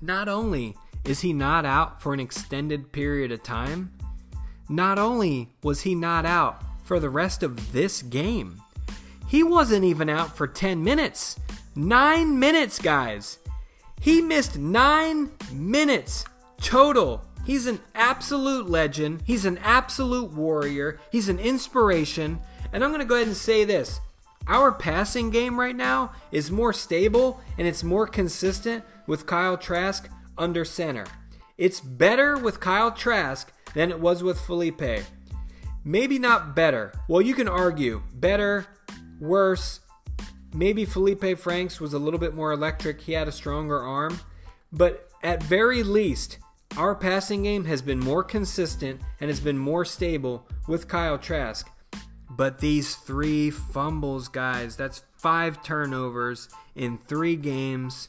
not 0.00 0.28
only 0.28 0.76
is 1.04 1.20
he 1.20 1.32
not 1.32 1.64
out 1.64 2.00
for 2.00 2.14
an 2.14 2.20
extended 2.20 2.92
period 2.92 3.32
of 3.32 3.42
time? 3.42 3.92
Not 4.68 4.98
only 4.98 5.48
was 5.62 5.80
he 5.80 5.94
not 5.94 6.24
out 6.24 6.62
for 6.92 7.00
the 7.00 7.08
rest 7.08 7.42
of 7.42 7.72
this 7.72 8.02
game, 8.02 8.60
he 9.26 9.42
wasn't 9.42 9.82
even 9.82 10.10
out 10.10 10.36
for 10.36 10.46
10 10.46 10.84
minutes. 10.84 11.40
Nine 11.74 12.38
minutes, 12.38 12.78
guys. 12.78 13.38
He 13.98 14.20
missed 14.20 14.58
nine 14.58 15.30
minutes 15.50 16.26
total. 16.60 17.24
He's 17.46 17.66
an 17.66 17.80
absolute 17.94 18.68
legend. 18.68 19.22
He's 19.24 19.46
an 19.46 19.56
absolute 19.62 20.32
warrior. 20.32 21.00
He's 21.10 21.30
an 21.30 21.38
inspiration. 21.38 22.38
And 22.74 22.84
I'm 22.84 22.90
going 22.90 23.00
to 23.00 23.06
go 23.06 23.14
ahead 23.14 23.26
and 23.26 23.34
say 23.34 23.64
this 23.64 23.98
our 24.46 24.70
passing 24.70 25.30
game 25.30 25.58
right 25.58 25.74
now 25.74 26.12
is 26.30 26.50
more 26.50 26.74
stable 26.74 27.40
and 27.56 27.66
it's 27.66 27.82
more 27.82 28.06
consistent 28.06 28.84
with 29.06 29.24
Kyle 29.24 29.56
Trask 29.56 30.10
under 30.36 30.66
center. 30.66 31.06
It's 31.56 31.80
better 31.80 32.36
with 32.36 32.60
Kyle 32.60 32.92
Trask 32.92 33.50
than 33.72 33.90
it 33.90 33.98
was 33.98 34.22
with 34.22 34.38
Felipe. 34.38 35.06
Maybe 35.84 36.18
not 36.18 36.54
better. 36.54 36.92
Well, 37.08 37.22
you 37.22 37.34
can 37.34 37.48
argue 37.48 38.02
better, 38.14 38.66
worse. 39.20 39.80
Maybe 40.54 40.84
Felipe 40.84 41.38
Franks 41.38 41.80
was 41.80 41.92
a 41.92 41.98
little 41.98 42.20
bit 42.20 42.34
more 42.34 42.52
electric. 42.52 43.00
He 43.00 43.12
had 43.12 43.26
a 43.26 43.32
stronger 43.32 43.80
arm. 43.80 44.20
But 44.72 45.10
at 45.22 45.42
very 45.42 45.82
least, 45.82 46.38
our 46.76 46.94
passing 46.94 47.42
game 47.42 47.64
has 47.64 47.82
been 47.82 47.98
more 47.98 48.22
consistent 48.22 49.00
and 49.20 49.28
has 49.28 49.40
been 49.40 49.58
more 49.58 49.84
stable 49.84 50.46
with 50.68 50.88
Kyle 50.88 51.18
Trask. 51.18 51.68
But 52.30 52.60
these 52.60 52.94
three 52.94 53.50
fumbles, 53.50 54.28
guys, 54.28 54.76
that's 54.76 55.02
five 55.18 55.62
turnovers 55.62 56.48
in 56.74 56.98
three 56.98 57.36
games. 57.36 58.08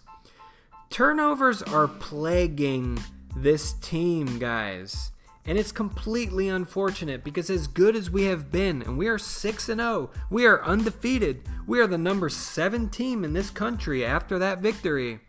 Turnovers 0.89 1.61
are 1.63 1.87
plaguing 1.87 2.99
this 3.35 3.73
team, 3.73 4.37
guys. 4.37 5.11
And 5.45 5.57
it's 5.57 5.73
completely 5.73 6.47
unfortunate 6.47 7.23
because 7.23 7.49
as 7.49 7.67
good 7.67 7.95
as 7.95 8.09
we 8.09 8.23
have 8.25 8.49
been, 8.49 8.81
and 8.81 8.97
we 8.97 9.07
are 9.07 9.17
6 9.17 9.69
and 9.69 9.81
0, 9.81 10.09
we 10.29 10.45
are 10.45 10.63
undefeated. 10.63 11.41
We 11.67 11.81
are 11.81 11.87
the 11.87 11.97
number 11.97 12.29
7 12.29 12.89
team 12.89 13.23
in 13.25 13.33
this 13.33 13.49
country 13.49 14.05
after 14.05 14.39
that 14.39 14.59
victory. 14.59 15.19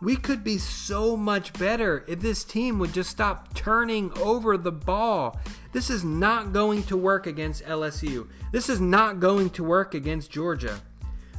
We 0.00 0.16
could 0.16 0.44
be 0.44 0.58
so 0.58 1.16
much 1.16 1.52
better 1.54 2.04
if 2.06 2.20
this 2.20 2.44
team 2.44 2.78
would 2.78 2.92
just 2.92 3.10
stop 3.10 3.54
turning 3.54 4.12
over 4.18 4.56
the 4.56 4.72
ball. 4.72 5.40
This 5.72 5.88
is 5.90 6.04
not 6.04 6.52
going 6.52 6.82
to 6.84 6.96
work 6.96 7.26
against 7.26 7.64
LSU. 7.64 8.28
This 8.52 8.68
is 8.68 8.80
not 8.80 9.20
going 9.20 9.50
to 9.50 9.64
work 9.64 9.94
against 9.94 10.30
Georgia. 10.30 10.80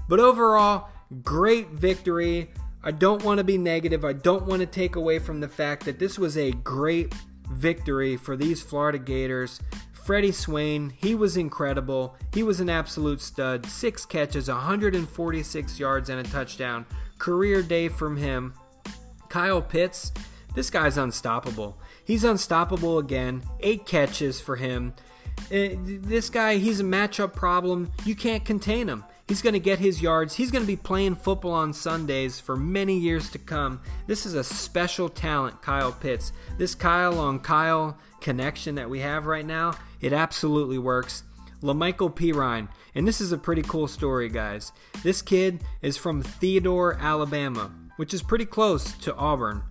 But 0.10 0.20
overall, 0.20 0.90
great 1.24 1.70
victory. 1.70 2.52
I 2.84 2.92
don't 2.92 3.24
want 3.24 3.38
to 3.38 3.44
be 3.44 3.58
negative. 3.58 4.04
I 4.04 4.14
don't 4.14 4.48
want 4.48 4.62
to 4.62 4.66
take 4.66 4.96
away 4.96 5.20
from 5.20 5.40
the 5.40 5.48
fact 5.48 5.86
that 5.86 6.00
this 6.00 6.18
was 6.18 6.36
a 6.36 6.52
great 6.52 7.14
victory 7.52 8.18
for 8.18 8.36
these 8.36 8.62
Florida 8.62 8.98
Gators. 8.98 9.60
Freddie 9.92 10.32
Swain, 10.32 10.94
he 10.96 11.16
was 11.16 11.36
incredible. 11.36 12.16
He 12.34 12.42
was 12.42 12.62
an 12.62 12.70
absolute 12.70 13.20
stud. 13.20 13.66
Six 13.66 14.06
catches, 14.06 14.48
146 14.48 15.80
yards, 15.80 16.10
and 16.10 16.20
a 16.20 16.30
touchdown. 16.30 16.86
Career 17.18 17.62
day 17.62 17.90
from 17.90 18.16
him. 18.16 18.54
Kyle 19.28 19.62
Pitts, 19.62 20.14
this 20.56 20.70
guy's 20.70 20.98
unstoppable. 20.98 21.78
He's 22.06 22.24
unstoppable 22.24 23.00
again. 23.00 23.44
Eight 23.60 23.86
catches 23.86 24.40
for 24.40 24.56
him. 24.56 24.94
Uh, 25.52 25.76
this 25.84 26.30
guy, 26.30 26.56
he's 26.56 26.80
a 26.80 26.84
matchup 26.84 27.34
problem. 27.34 27.92
You 28.06 28.16
can't 28.16 28.46
contain 28.46 28.88
him. 28.88 29.04
He's 29.28 29.42
going 29.42 29.54
to 29.54 29.60
get 29.60 29.80
his 29.80 30.02
yards. 30.02 30.36
He's 30.36 30.52
going 30.52 30.64
to 30.64 30.68
be 30.68 30.78
playing 30.78 31.16
football 31.16 31.52
on 31.52 31.74
Sundays 31.74 32.40
for 32.40 32.56
many 32.56 32.98
years 32.98 33.30
to 33.32 33.38
come. 33.38 33.82
This 34.08 34.26
is 34.26 34.34
a 34.36 34.44
special 34.44 35.10
talent, 35.10 35.62
Kyle 35.62 35.92
Pitts. 35.92 36.32
This 36.58 36.74
Kyle 36.74 37.20
on 37.20 37.40
Kyle 37.40 37.98
connection 38.22 38.76
that 38.76 38.90
we 38.90 39.02
have 39.02 39.26
right 39.26 39.46
now, 39.46 39.74
it 40.00 40.14
absolutely 40.14 40.78
works. 40.78 41.24
La'Mical 41.62 42.14
Perine, 42.14 42.70
and 42.96 43.08
this 43.08 43.20
is 43.20 43.32
a 43.32 43.38
pretty 43.38 43.64
cool 43.64 43.88
story, 43.88 44.30
guys. 44.30 44.72
This 45.04 45.22
kid 45.22 45.64
is 45.82 45.98
from 45.98 46.22
Theodore, 46.22 46.98
Alabama, 47.00 47.72
which 47.98 48.14
is 48.14 48.22
pretty 48.22 48.46
close 48.46 48.94
to 48.94 49.16
Auburn. 49.16 49.64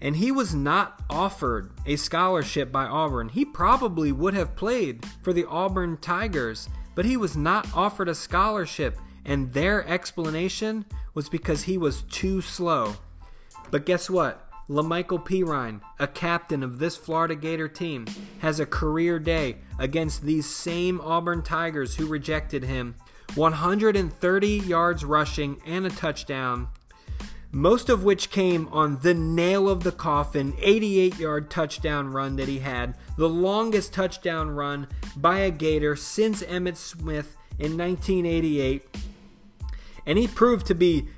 And 0.00 0.16
he 0.16 0.30
was 0.32 0.54
not 0.54 1.00
offered 1.08 1.70
a 1.86 1.96
scholarship 1.96 2.70
by 2.70 2.84
Auburn. 2.84 3.30
He 3.30 3.44
probably 3.44 4.12
would 4.12 4.34
have 4.34 4.56
played 4.56 5.06
for 5.22 5.32
the 5.32 5.46
Auburn 5.46 5.96
Tigers 5.96 6.68
but 6.94 7.04
he 7.04 7.16
was 7.16 7.36
not 7.36 7.66
offered 7.74 8.08
a 8.08 8.14
scholarship, 8.14 8.98
and 9.24 9.52
their 9.52 9.86
explanation 9.86 10.84
was 11.14 11.28
because 11.28 11.64
he 11.64 11.78
was 11.78 12.02
too 12.02 12.40
slow. 12.40 12.96
But 13.70 13.86
guess 13.86 14.10
what? 14.10 14.48
La'Mical 14.68 15.24
Perine, 15.24 15.80
a 15.98 16.06
captain 16.06 16.62
of 16.62 16.78
this 16.78 16.96
Florida 16.96 17.34
Gator 17.34 17.68
team, 17.68 18.06
has 18.38 18.60
a 18.60 18.66
career 18.66 19.18
day 19.18 19.56
against 19.78 20.22
these 20.22 20.48
same 20.48 21.00
Auburn 21.00 21.42
Tigers 21.42 21.96
who 21.96 22.06
rejected 22.06 22.64
him. 22.64 22.94
130 23.34 24.48
yards 24.48 25.04
rushing 25.04 25.60
and 25.66 25.86
a 25.86 25.90
touchdown 25.90 26.68
most 27.52 27.90
of 27.90 28.02
which 28.02 28.30
came 28.30 28.66
on 28.68 28.98
the 29.00 29.12
nail 29.12 29.68
of 29.68 29.84
the 29.84 29.92
coffin 29.92 30.54
88 30.58 31.18
yard 31.18 31.50
touchdown 31.50 32.08
run 32.08 32.36
that 32.36 32.48
he 32.48 32.60
had, 32.60 32.94
the 33.16 33.28
longest 33.28 33.92
touchdown 33.92 34.50
run 34.50 34.88
by 35.16 35.40
a 35.40 35.50
Gator 35.50 35.94
since 35.94 36.42
Emmitt 36.42 36.76
Smith 36.76 37.36
in 37.58 37.76
1988. 37.76 38.84
And 40.06 40.18
he 40.18 40.26
proved 40.26 40.66
to 40.66 40.74
be 40.74 41.08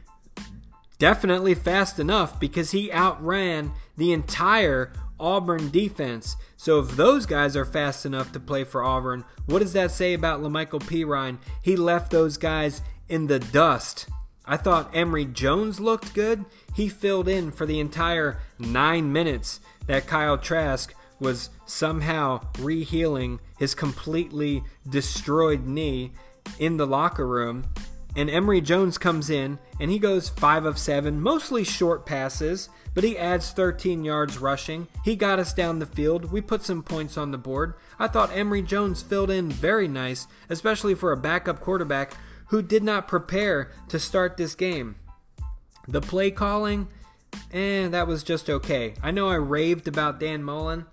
definitely 0.99 1.55
fast 1.55 1.99
enough 1.99 2.39
because 2.41 2.73
he 2.73 2.93
outran 2.93 3.73
the 3.97 4.13
entire 4.13 4.93
Auburn 5.19 5.71
defense. 5.71 6.37
So 6.57 6.81
if 6.81 6.97
those 6.97 7.27
guys 7.27 7.57
are 7.57 7.65
fast 7.65 8.05
enough 8.05 8.33
to 8.33 8.41
play 8.41 8.65
for 8.65 8.83
Auburn, 8.83 9.25
what 9.47 9.61
does 9.61 9.73
that 9.75 9.91
say 9.91 10.15
about 10.15 10.41
La'Mical 10.41 10.81
Perine? 10.81 11.39
He 11.63 11.77
left 11.77 12.11
those 12.11 12.37
guys 12.37 12.83
in 13.09 13.29
the 13.29 13.39
dust. 13.39 14.09
I 14.47 14.57
thought 14.57 14.91
Emory 14.93 15.25
Jones 15.25 15.81
looked 15.81 16.15
good. 16.15 16.45
He 16.75 16.89
filled 16.89 17.29
in 17.29 17.51
for 17.51 17.65
the 17.67 17.81
entire 17.81 18.39
nine 18.59 19.13
minutes 19.13 19.61
that 19.87 20.07
Kyle 20.07 20.37
Trask 20.39 20.95
was 21.19 21.51
somehow 21.65 22.41
rehealing 22.55 23.39
his 23.59 23.75
completely 23.75 24.63
destroyed 24.89 25.67
knee 25.67 26.13
in 26.59 26.77
the 26.77 26.87
locker 26.87 27.27
room. 27.27 27.65
And 28.17 28.31
Emory 28.31 28.61
Jones 28.61 28.99
comes 28.99 29.31
in 29.31 29.59
and 29.81 29.91
he 29.91 29.99
goes 29.99 30.29
5 30.29 30.67
of 30.67 30.79
7, 30.79 31.21
mostly 31.21 31.65
short 31.65 32.07
passes, 32.07 32.69
but 32.95 33.03
he 33.03 33.19
adds 33.19 33.51
13 33.51 34.05
yards 34.05 34.39
rushing. 34.39 34.87
He 35.05 35.17
got 35.17 35.41
us 35.41 35.53
down 35.53 35.81
the 35.81 35.87
field. 35.87 36.31
We 36.31 36.41
put 36.41 36.63
some 36.63 36.83
points 36.83 37.17
on 37.17 37.33
the 37.33 37.39
board. 37.39 37.75
I 37.99 38.07
thought 38.07 38.31
Emory 38.33 38.63
Jones 38.63 39.03
filled 39.03 39.31
in 39.31 39.51
very 39.51 39.89
nice, 39.89 40.29
especially 40.49 40.95
for 40.95 41.11
a 41.11 41.17
backup 41.17 41.61
quarterback 41.61 42.15
who 42.47 42.63
did 42.63 42.83
not 42.83 43.09
prepare 43.09 43.71
to 43.89 43.99
start 43.99 44.37
this 44.37 44.55
game. 44.55 44.97
The 45.89 46.01
play 46.01 46.31
calling, 46.31 46.89
eh, 47.53 47.89
that 47.89 48.07
was 48.07 48.23
just 48.23 48.49
okay. 48.49 48.95
I 49.03 49.11
know 49.11 49.29
I 49.29 49.37
raved 49.37 49.89
about 49.89 50.21
Dan 50.21 50.43
Mullen, 50.43 50.87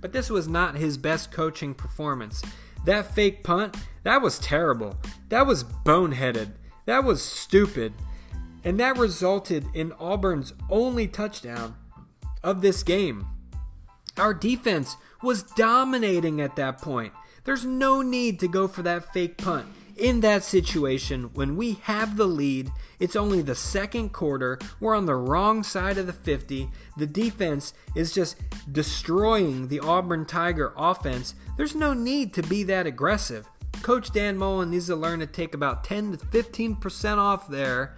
but 0.00 0.12
this 0.12 0.30
was 0.30 0.48
not 0.48 0.76
his 0.76 0.96
best 0.96 1.30
coaching 1.30 1.74
performance. 1.74 2.42
That 2.84 3.14
fake 3.14 3.44
punt, 3.44 3.76
that 4.02 4.22
was 4.22 4.38
terrible. 4.38 4.96
That 5.28 5.46
was 5.46 5.64
boneheaded. 5.64 6.52
That 6.86 7.04
was 7.04 7.22
stupid. 7.22 7.92
And 8.64 8.78
that 8.80 8.98
resulted 8.98 9.66
in 9.74 9.92
Auburn's 9.92 10.52
only 10.70 11.06
touchdown 11.06 11.76
of 12.42 12.60
this 12.60 12.82
game. 12.82 13.26
Our 14.16 14.34
defense 14.34 14.96
was 15.22 15.42
dominating 15.42 16.40
at 16.40 16.56
that 16.56 16.78
point. 16.78 17.12
There's 17.44 17.64
no 17.64 18.02
need 18.02 18.40
to 18.40 18.48
go 18.48 18.68
for 18.68 18.82
that 18.82 19.12
fake 19.12 19.38
punt 19.38 19.66
in 19.96 20.20
that 20.20 20.44
situation, 20.44 21.30
when 21.34 21.56
we 21.56 21.74
have 21.82 22.16
the 22.16 22.26
lead, 22.26 22.70
it's 22.98 23.16
only 23.16 23.42
the 23.42 23.54
second 23.54 24.12
quarter, 24.12 24.58
we're 24.80 24.94
on 24.94 25.06
the 25.06 25.14
wrong 25.14 25.62
side 25.62 25.98
of 25.98 26.06
the 26.06 26.12
50, 26.12 26.68
the 26.96 27.06
defense 27.06 27.74
is 27.94 28.12
just 28.12 28.36
destroying 28.70 29.68
the 29.68 29.80
Auburn 29.80 30.24
Tiger 30.24 30.72
offense. 30.76 31.34
There's 31.56 31.74
no 31.74 31.94
need 31.94 32.32
to 32.34 32.42
be 32.42 32.62
that 32.64 32.86
aggressive. 32.86 33.48
Coach 33.82 34.12
Dan 34.12 34.36
Mullen 34.36 34.70
needs 34.70 34.86
to 34.86 34.96
learn 34.96 35.20
to 35.20 35.26
take 35.26 35.54
about 35.54 35.84
10 35.84 36.12
to 36.12 36.18
15% 36.18 37.18
off 37.18 37.48
there 37.48 37.96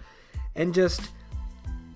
and 0.55 0.73
just 0.73 1.09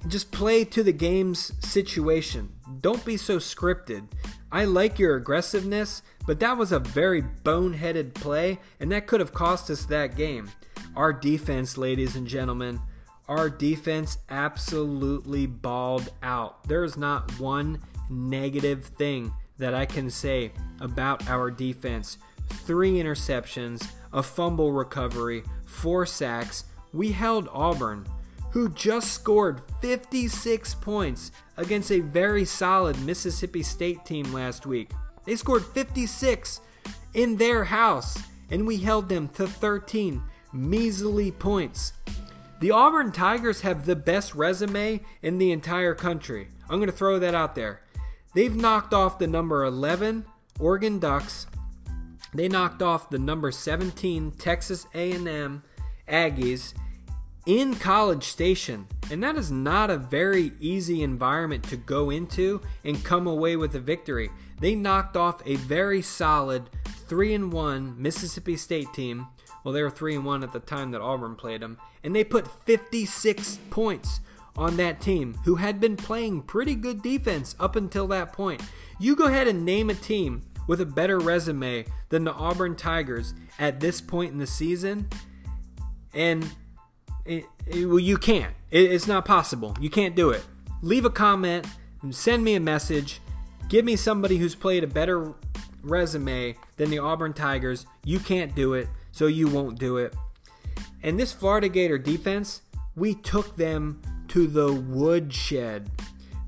just 0.07 0.31
play 0.31 0.63
to 0.63 0.81
the 0.81 0.93
game's 0.93 1.51
situation. 1.59 2.53
Don't 2.81 3.03
be 3.03 3.17
so 3.17 3.37
scripted. 3.37 4.07
I 4.51 4.65
like 4.65 4.99
your 4.99 5.15
aggressiveness, 5.15 6.01
but 6.25 6.39
that 6.39 6.57
was 6.57 6.71
a 6.71 6.79
very 6.79 7.21
boneheaded 7.21 8.13
play, 8.13 8.59
and 8.79 8.91
that 8.91 9.07
could 9.07 9.19
have 9.19 9.33
cost 9.33 9.69
us 9.69 9.85
that 9.85 10.15
game. 10.15 10.49
Our 10.95 11.13
defense, 11.13 11.77
ladies 11.77 12.15
and 12.15 12.27
gentlemen, 12.27 12.79
our 13.27 13.49
defense 13.49 14.17
absolutely 14.29 15.45
balled 15.45 16.11
out. 16.23 16.67
There 16.67 16.83
is 16.83 16.97
not 16.97 17.39
one 17.39 17.81
negative 18.09 18.85
thing 18.85 19.33
that 19.57 19.73
I 19.73 19.85
can 19.85 20.09
say 20.09 20.51
about 20.79 21.29
our 21.29 21.51
defense. 21.51 22.17
Three 22.49 22.93
interceptions, 22.93 23.87
a 24.11 24.23
fumble 24.23 24.71
recovery, 24.71 25.43
four 25.65 26.05
sacks. 26.05 26.63
We 26.91 27.11
held 27.11 27.47
Auburn 27.51 28.07
who 28.51 28.69
just 28.69 29.13
scored 29.13 29.61
56 29.81 30.73
points 30.75 31.31
against 31.57 31.91
a 31.91 31.99
very 31.99 32.45
solid 32.45 32.99
Mississippi 33.05 33.63
State 33.63 34.05
team 34.05 34.31
last 34.33 34.65
week. 34.65 34.91
They 35.25 35.35
scored 35.35 35.65
56 35.65 36.61
in 37.13 37.37
their 37.37 37.65
house, 37.65 38.17
and 38.49 38.65
we 38.65 38.77
held 38.77 39.09
them 39.09 39.27
to 39.29 39.47
13 39.47 40.23
measly 40.51 41.31
points. 41.31 41.93
The 42.59 42.71
Auburn 42.71 43.11
Tigers 43.11 43.61
have 43.61 43.85
the 43.85 43.95
best 43.95 44.35
resume 44.35 45.01
in 45.21 45.37
the 45.37 45.51
entire 45.51 45.95
country. 45.95 46.49
I'm 46.69 46.77
going 46.79 46.89
to 46.89 46.95
throw 46.95 47.19
that 47.19 47.35
out 47.35 47.55
there. 47.55 47.81
They've 48.33 48.55
knocked 48.55 48.93
off 48.93 49.19
the 49.19 49.27
number 49.27 49.63
11 49.63 50.25
Oregon 50.59 50.99
Ducks. 50.99 51.47
They 52.33 52.47
knocked 52.47 52.81
off 52.81 53.09
the 53.09 53.17
number 53.17 53.51
17 53.51 54.31
Texas 54.31 54.87
A&M 54.93 55.63
Aggies 56.07 56.73
in 57.45 57.75
College 57.75 58.23
Station. 58.23 58.87
And 59.11 59.23
that 59.23 59.35
is 59.35 59.51
not 59.51 59.89
a 59.89 59.97
very 59.97 60.51
easy 60.59 61.01
environment 61.01 61.63
to 61.65 61.77
go 61.77 62.09
into 62.09 62.61
and 62.83 63.03
come 63.03 63.27
away 63.27 63.55
with 63.55 63.75
a 63.75 63.79
victory. 63.79 64.29
They 64.59 64.75
knocked 64.75 65.17
off 65.17 65.41
a 65.45 65.55
very 65.55 66.01
solid 66.01 66.69
3 67.07 67.33
and 67.33 67.53
1 67.53 68.01
Mississippi 68.01 68.55
State 68.55 68.93
team. 68.93 69.27
Well, 69.63 69.73
they 69.73 69.81
were 69.81 69.89
3 69.89 70.15
and 70.15 70.25
1 70.25 70.43
at 70.43 70.53
the 70.53 70.59
time 70.59 70.91
that 70.91 71.01
Auburn 71.01 71.35
played 71.35 71.61
them, 71.61 71.77
and 72.03 72.15
they 72.15 72.23
put 72.23 72.47
56 72.65 73.59
points 73.69 74.19
on 74.55 74.77
that 74.77 74.99
team 74.99 75.35
who 75.45 75.55
had 75.55 75.79
been 75.79 75.95
playing 75.95 76.41
pretty 76.41 76.75
good 76.75 77.01
defense 77.01 77.55
up 77.59 77.75
until 77.75 78.07
that 78.07 78.33
point. 78.33 78.61
You 78.99 79.15
go 79.15 79.25
ahead 79.25 79.47
and 79.47 79.65
name 79.65 79.89
a 79.89 79.95
team 79.95 80.43
with 80.67 80.81
a 80.81 80.85
better 80.85 81.17
resume 81.17 81.85
than 82.09 82.25
the 82.25 82.33
Auburn 82.33 82.75
Tigers 82.75 83.33
at 83.57 83.79
this 83.79 84.01
point 84.01 84.31
in 84.31 84.37
the 84.37 84.47
season, 84.47 85.09
and 86.13 86.47
it, 87.29 87.45
it, 87.67 87.85
well, 87.85 87.99
you 87.99 88.17
can't. 88.17 88.53
It, 88.71 88.91
it's 88.91 89.07
not 89.07 89.23
possible. 89.23 89.77
You 89.79 89.89
can't 89.89 90.15
do 90.15 90.31
it. 90.31 90.43
Leave 90.81 91.05
a 91.05 91.09
comment, 91.09 91.67
send 92.09 92.43
me 92.43 92.55
a 92.55 92.59
message, 92.59 93.21
give 93.67 93.85
me 93.85 93.95
somebody 93.95 94.37
who's 94.37 94.55
played 94.55 94.83
a 94.83 94.87
better 94.87 95.33
resume 95.83 96.55
than 96.77 96.89
the 96.89 96.99
Auburn 96.99 97.33
Tigers. 97.33 97.85
You 98.03 98.19
can't 98.19 98.55
do 98.55 98.73
it, 98.73 98.87
so 99.11 99.27
you 99.27 99.47
won't 99.47 99.77
do 99.77 99.97
it. 99.97 100.15
And 101.03 101.19
this 101.19 101.31
Florida 101.31 101.69
Gator 101.69 101.97
defense, 101.97 102.61
we 102.95 103.13
took 103.13 103.55
them 103.55 104.01
to 104.29 104.47
the 104.47 104.73
woodshed. 104.73 105.89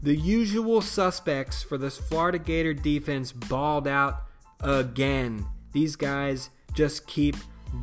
The 0.01 0.15
usual 0.15 0.81
suspects 0.81 1.61
for 1.61 1.77
this 1.77 1.97
Florida 1.97 2.39
Gator 2.39 2.73
defense 2.73 3.31
balled 3.31 3.87
out 3.87 4.23
again. 4.61 5.45
These 5.73 5.95
guys 5.95 6.49
just 6.73 7.05
keep 7.05 7.35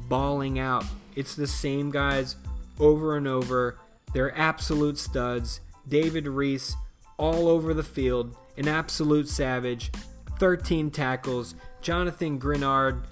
balling 0.08 0.58
out. 0.58 0.84
It's 1.14 1.34
the 1.34 1.46
same 1.46 1.90
guys 1.90 2.36
over 2.80 3.16
and 3.16 3.26
over. 3.26 3.78
They're 4.12 4.36
absolute 4.36 4.98
studs. 4.98 5.60
David 5.86 6.26
Reese 6.26 6.76
all 7.16 7.48
over 7.48 7.74
the 7.74 7.82
field, 7.82 8.36
an 8.56 8.68
absolute 8.68 9.28
savage. 9.28 9.90
13 10.38 10.90
tackles. 10.90 11.54
Jonathan 11.80 12.38
Greenard. 12.38 13.04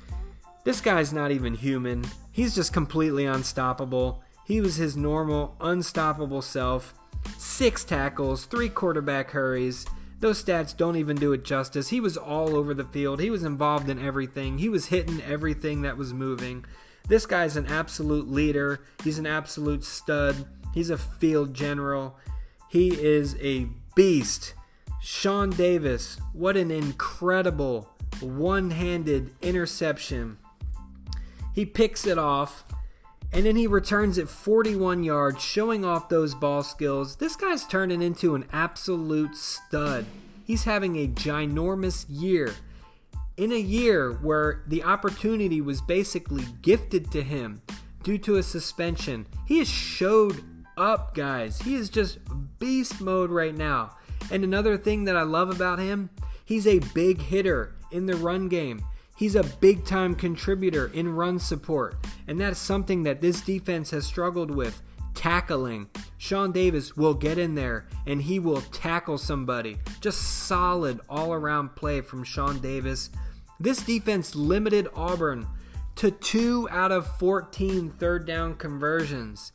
This 0.65 0.81
guy's 0.81 1.13
not 1.13 1.31
even 1.31 1.55
human. 1.55 2.05
He's 2.33 2.55
just 2.55 2.73
completely 2.73 3.25
unstoppable. 3.25 4.23
He 4.45 4.61
was 4.61 4.77
his 4.77 4.97
normal, 4.97 5.57
unstoppable 5.61 6.43
self. 6.43 6.95
Six 7.39 7.85
tackles, 7.85 8.45
three 8.45 8.69
quarterback 8.69 9.31
hurries. 9.31 9.87
Those 10.21 10.43
stats 10.43 10.77
don't 10.77 10.97
even 10.97 11.17
do 11.17 11.33
it 11.33 11.45
justice. 11.45 11.89
He 11.89 12.01
was 12.01 12.17
all 12.17 12.57
over 12.57 12.73
the 12.73 12.85
field. 12.85 13.21
He 13.21 13.31
was 13.31 13.45
involved 13.45 13.91
in 13.91 13.99
everything. 13.99 14.59
He 14.59 14.69
was 14.69 14.87
hitting 14.87 15.21
everything 15.23 15.83
that 15.83 15.97
was 15.97 16.15
moving. 16.15 16.65
This 17.09 17.27
guy's 17.27 17.57
an 17.57 17.67
absolute 17.67 18.29
leader. 18.29 18.81
He's 19.05 19.19
an 19.19 19.27
absolute 19.27 19.85
stud. 19.85 20.47
He's 20.75 20.91
a 20.91 20.99
field 20.99 21.55
general. 21.55 22.17
He 22.69 22.89
is 22.89 23.37
a 23.41 23.69
beast. 23.95 24.55
Shawn 25.01 25.51
Davis, 25.51 26.19
what 26.33 26.57
an 26.57 26.71
incredible 26.71 27.89
one 28.21 28.71
handed 28.71 29.35
interception. 29.41 30.39
He 31.55 31.65
picks 31.65 32.07
it 32.07 32.19
off 32.19 32.65
and 33.33 33.47
then 33.47 33.57
he 33.57 33.67
returns 33.67 34.19
it 34.19 34.29
41 34.29 35.03
yards, 35.05 35.43
showing 35.43 35.85
off 35.85 36.09
those 36.09 36.35
ball 36.35 36.63
skills. 36.63 37.17
This 37.17 37.37
guy's 37.37 37.67
turning 37.67 38.03
into 38.03 38.35
an 38.35 38.47
absolute 38.53 39.37
stud. 39.37 40.07
He's 40.45 40.65
having 40.65 40.97
a 40.97 41.09
ginormous 41.09 42.07
year. 42.09 42.55
In 43.37 43.53
a 43.53 43.59
year 43.59 44.13
where 44.23 44.63
the 44.67 44.83
opportunity 44.83 45.61
was 45.61 45.83
basically 45.83 46.45
gifted 46.63 47.11
to 47.13 47.23
him 47.23 47.61
due 48.03 48.17
to 48.19 48.37
a 48.37 48.43
suspension, 48.43 49.27
he 49.45 49.59
has 49.59 49.69
showed 49.69 50.43
up, 50.79 51.15
guys. 51.15 51.61
He 51.61 51.75
is 51.75 51.91
just 51.91 52.19
beast 52.59 53.01
mode 53.01 53.31
right 53.31 53.55
now. 53.55 53.97
And 54.31 54.43
another 54.43 54.79
thing 54.79 55.05
that 55.05 55.17
I 55.17 55.23
love 55.23 55.51
about 55.51 55.79
him, 55.79 56.09
he's 56.47 56.67
a 56.67 56.79
big 56.95 57.21
hitter 57.21 57.75
in 57.93 58.07
the 58.07 58.17
run 58.17 58.49
game. 58.49 58.83
He's 59.17 59.35
a 59.35 59.43
big 59.45 59.85
time 59.85 60.15
contributor 60.15 60.91
in 60.95 61.15
run 61.15 61.39
support, 61.39 61.97
and 62.27 62.41
that's 62.41 62.59
something 62.59 63.03
that 63.03 63.21
this 63.21 63.41
defense 63.41 63.91
has 63.91 64.07
struggled 64.07 64.51
with 64.51 64.83
tackling. 65.15 65.89
Shawn 66.19 66.53
Davis 66.53 66.97
will 66.97 67.15
get 67.15 67.39
in 67.39 67.55
there 67.55 67.87
and 68.07 68.23
he 68.23 68.39
will 68.39 68.61
tackle 68.61 69.19
somebody. 69.19 69.79
Just 70.01 70.47
solid 70.47 71.01
all 71.09 71.33
around 71.33 71.75
play 71.75 72.03
from 72.03 72.23
Shawn 72.23 72.61
Davis. 72.61 73.11
This 73.59 73.83
defense 73.83 74.35
limited 74.35 74.89
Auburn 74.95 75.47
to 75.97 76.11
2 76.11 76.69
out 76.71 76.93
of 76.93 77.07
14 77.19 77.91
third 77.91 78.27
down 78.27 78.55
conversions. 78.57 79.53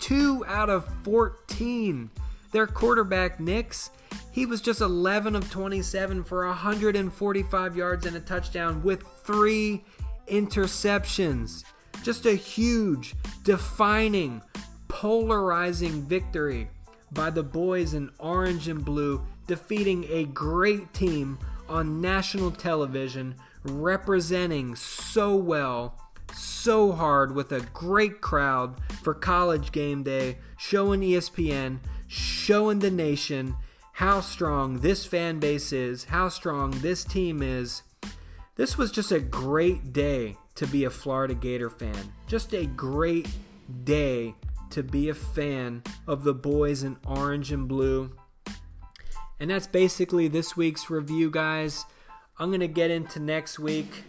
2 0.00 0.44
out 0.46 0.68
of 0.68 0.86
14. 1.04 2.10
Their 2.52 2.66
quarterback, 2.66 3.38
Nix, 3.38 3.90
he 4.32 4.46
was 4.46 4.60
just 4.60 4.80
11 4.80 5.36
of 5.36 5.50
27 5.50 6.24
for 6.24 6.46
145 6.46 7.76
yards 7.76 8.06
and 8.06 8.16
a 8.16 8.20
touchdown 8.20 8.82
with 8.82 9.02
three 9.24 9.84
interceptions. 10.26 11.64
Just 12.02 12.26
a 12.26 12.34
huge, 12.34 13.14
defining, 13.44 14.42
polarizing 14.88 16.02
victory 16.02 16.68
by 17.12 17.30
the 17.30 17.42
boys 17.42 17.94
in 17.94 18.10
orange 18.18 18.68
and 18.68 18.84
blue, 18.84 19.24
defeating 19.46 20.04
a 20.10 20.24
great 20.24 20.92
team 20.92 21.38
on 21.68 22.00
national 22.00 22.50
television, 22.50 23.34
representing 23.64 24.74
so 24.74 25.36
well, 25.36 25.98
so 26.34 26.92
hard 26.92 27.34
with 27.34 27.52
a 27.52 27.60
great 27.72 28.20
crowd 28.20 28.80
for 29.02 29.14
college 29.14 29.72
game 29.72 30.02
day, 30.02 30.38
showing 30.56 31.00
ESPN, 31.00 31.78
showing 32.06 32.80
the 32.80 32.90
nation 32.90 33.56
how 33.92 34.20
strong 34.20 34.80
this 34.80 35.06
fan 35.06 35.38
base 35.38 35.72
is, 35.72 36.04
how 36.04 36.28
strong 36.28 36.70
this 36.70 37.04
team 37.04 37.42
is. 37.42 37.82
This 38.56 38.76
was 38.76 38.90
just 38.90 39.12
a 39.12 39.20
great 39.20 39.92
day 39.92 40.36
to 40.56 40.66
be 40.66 40.84
a 40.84 40.90
Florida 40.90 41.34
Gator 41.34 41.70
fan. 41.70 42.12
Just 42.26 42.52
a 42.52 42.66
great 42.66 43.28
day 43.84 44.34
to 44.70 44.82
be 44.82 45.08
a 45.08 45.14
fan 45.14 45.82
of 46.06 46.24
the 46.24 46.34
boys 46.34 46.82
in 46.82 46.96
orange 47.06 47.52
and 47.52 47.68
blue. 47.68 48.10
And 49.38 49.50
that's 49.50 49.66
basically 49.66 50.28
this 50.28 50.56
week's 50.56 50.88
review, 50.88 51.30
guys. 51.30 51.84
I'm 52.38 52.48
going 52.48 52.60
to 52.60 52.68
get 52.68 52.90
into 52.90 53.20
next 53.20 53.58
week. 53.58 54.04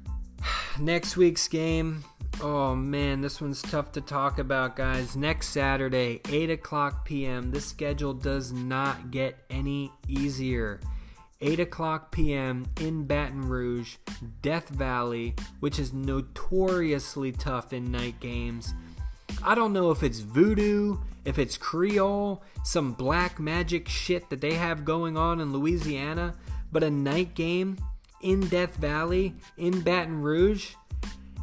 next 0.80 1.16
week's 1.16 1.48
game. 1.48 2.04
Oh 2.42 2.74
man, 2.74 3.20
this 3.20 3.38
one's 3.38 3.60
tough 3.60 3.92
to 3.92 4.00
talk 4.00 4.38
about, 4.38 4.74
guys. 4.74 5.14
Next 5.14 5.48
Saturday, 5.48 6.22
8 6.30 6.50
o'clock 6.50 7.04
p.m. 7.04 7.50
This 7.50 7.66
schedule 7.66 8.14
does 8.14 8.50
not 8.50 9.10
get 9.10 9.44
any 9.50 9.92
easier. 10.08 10.80
8 11.42 11.60
o'clock 11.60 12.10
p.m. 12.10 12.66
in 12.80 13.04
Baton 13.04 13.46
Rouge, 13.46 13.96
Death 14.40 14.70
Valley, 14.70 15.34
which 15.60 15.78
is 15.78 15.92
notoriously 15.92 17.32
tough 17.32 17.74
in 17.74 17.90
night 17.90 18.20
games. 18.20 18.74
I 19.42 19.54
don't 19.54 19.74
know 19.74 19.90
if 19.90 20.02
it's 20.02 20.20
voodoo, 20.20 20.96
if 21.24 21.38
it's 21.38 21.58
Creole, 21.58 22.42
some 22.64 22.92
black 22.92 23.38
magic 23.38 23.88
shit 23.88 24.30
that 24.30 24.40
they 24.40 24.54
have 24.54 24.84
going 24.84 25.16
on 25.16 25.40
in 25.40 25.52
Louisiana, 25.52 26.34
but 26.72 26.82
a 26.82 26.90
night 26.90 27.34
game 27.34 27.76
in 28.20 28.40
Death 28.48 28.76
Valley, 28.76 29.34
in 29.56 29.80
Baton 29.80 30.22
Rouge, 30.22 30.74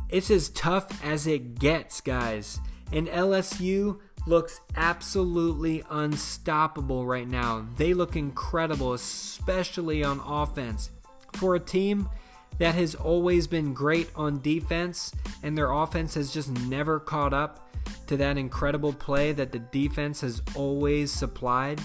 it's 0.10 0.32
as 0.32 0.50
tough 0.50 1.04
as 1.04 1.28
it 1.28 1.60
gets, 1.60 2.02
guys. 2.02 2.60
And 2.92 3.08
LSU 3.08 4.00
looks 4.26 4.60
absolutely 4.76 5.84
unstoppable 5.90 7.06
right 7.06 7.28
now. 7.28 7.66
They 7.76 7.94
look 7.94 8.16
incredible, 8.16 8.94
especially 8.94 10.04
on 10.04 10.20
offense. 10.20 10.92
For 11.34 11.56
a 11.56 11.60
team 11.60 12.10
that 12.58 12.76
has 12.76 12.96
always 12.96 13.48
been 13.48 13.74
great 13.74 14.10
on 14.16 14.42
defense, 14.42 15.13
and 15.44 15.58
their 15.58 15.72
offense 15.72 16.16
has 16.16 16.34
just 16.34 16.50
never 16.50 17.00
caught 17.00 17.34
up 17.34 17.66
to 18.08 18.17
that 18.17 18.38
incredible 18.38 18.93
play 18.93 19.32
that 19.34 19.52
the 19.52 19.60
defense 19.60 20.21
has 20.21 20.41
always 20.56 21.12
supplied. 21.12 21.82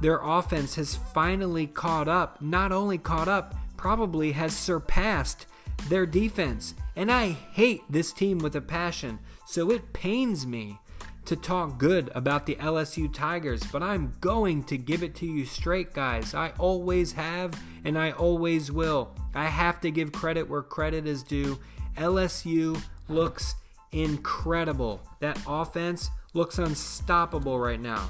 Their 0.00 0.20
offense 0.22 0.74
has 0.74 0.96
finally 0.96 1.66
caught 1.66 2.08
up, 2.08 2.40
not 2.42 2.72
only 2.72 2.98
caught 2.98 3.28
up, 3.28 3.54
probably 3.76 4.32
has 4.32 4.56
surpassed 4.56 5.46
their 5.88 6.06
defense. 6.06 6.74
And 6.94 7.10
I 7.10 7.30
hate 7.30 7.82
this 7.88 8.12
team 8.12 8.38
with 8.38 8.56
a 8.56 8.60
passion, 8.60 9.18
so 9.46 9.70
it 9.70 9.92
pains 9.92 10.46
me 10.46 10.78
to 11.26 11.36
talk 11.36 11.76
good 11.76 12.10
about 12.14 12.46
the 12.46 12.54
LSU 12.56 13.12
Tigers, 13.12 13.64
but 13.64 13.82
I'm 13.82 14.14
going 14.20 14.62
to 14.64 14.78
give 14.78 15.02
it 15.02 15.14
to 15.16 15.26
you 15.26 15.44
straight, 15.44 15.92
guys. 15.92 16.34
I 16.34 16.52
always 16.58 17.12
have 17.12 17.60
and 17.84 17.98
I 17.98 18.12
always 18.12 18.70
will. 18.70 19.14
I 19.34 19.46
have 19.46 19.80
to 19.80 19.90
give 19.90 20.12
credit 20.12 20.48
where 20.48 20.62
credit 20.62 21.06
is 21.06 21.22
due. 21.22 21.58
LSU 21.96 22.80
looks 23.08 23.56
incredible. 23.92 25.00
That 25.20 25.38
offense 25.46 26.10
looks 26.34 26.58
unstoppable 26.58 27.58
right 27.58 27.80
now. 27.80 28.08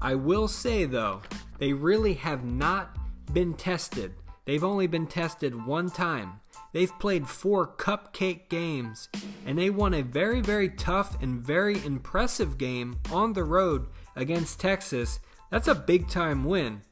I 0.00 0.14
will 0.14 0.48
say, 0.48 0.84
though, 0.86 1.22
they 1.58 1.72
really 1.72 2.14
have 2.14 2.44
not 2.44 2.96
been 3.32 3.54
tested. 3.54 4.14
They've 4.46 4.64
only 4.64 4.86
been 4.86 5.06
tested 5.06 5.66
one 5.66 5.90
time. 5.90 6.40
They've 6.72 6.98
played 6.98 7.28
four 7.28 7.66
cupcake 7.66 8.48
games, 8.48 9.08
and 9.44 9.58
they 9.58 9.70
won 9.70 9.92
a 9.92 10.02
very, 10.02 10.40
very 10.40 10.68
tough 10.68 11.20
and 11.22 11.40
very 11.40 11.84
impressive 11.84 12.58
game 12.58 12.98
on 13.12 13.32
the 13.32 13.44
road 13.44 13.88
against 14.16 14.60
Texas. 14.60 15.20
That's 15.50 15.68
a 15.68 15.74
big 15.74 16.08
time 16.08 16.44
win. 16.44 16.82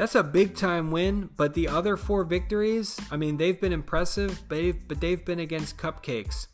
That's 0.00 0.14
a 0.14 0.22
big 0.22 0.56
time 0.56 0.90
win, 0.90 1.28
but 1.36 1.52
the 1.52 1.68
other 1.68 1.98
four 1.98 2.24
victories, 2.24 2.98
I 3.10 3.18
mean, 3.18 3.36
they've 3.36 3.60
been 3.60 3.70
impressive, 3.70 4.40
but 4.48 4.54
they've, 4.54 4.88
but 4.88 4.98
they've 4.98 5.22
been 5.22 5.40
against 5.40 5.76
cupcakes. 5.76 6.46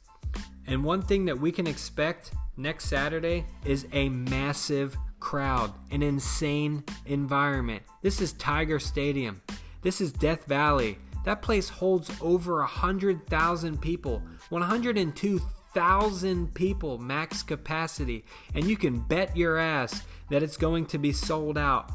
And 0.66 0.82
one 0.82 1.00
thing 1.00 1.26
that 1.26 1.38
we 1.38 1.52
can 1.52 1.68
expect 1.68 2.32
next 2.56 2.86
Saturday 2.86 3.46
is 3.64 3.86
a 3.92 4.08
massive 4.08 4.96
crowd, 5.20 5.72
an 5.92 6.02
insane 6.02 6.82
environment. 7.04 7.84
This 8.02 8.20
is 8.20 8.32
Tiger 8.32 8.80
Stadium. 8.80 9.40
This 9.80 10.00
is 10.00 10.10
Death 10.10 10.46
Valley. 10.46 10.98
That 11.24 11.40
place 11.40 11.68
holds 11.68 12.10
over 12.20 12.58
100,000 12.58 13.80
people, 13.80 14.24
102,000 14.48 16.52
people 16.52 16.98
max 16.98 17.44
capacity, 17.44 18.24
and 18.56 18.64
you 18.64 18.76
can 18.76 18.98
bet 18.98 19.36
your 19.36 19.56
ass 19.56 20.02
that 20.30 20.42
it's 20.42 20.56
going 20.56 20.86
to 20.86 20.98
be 20.98 21.12
sold 21.12 21.56
out. 21.56 21.92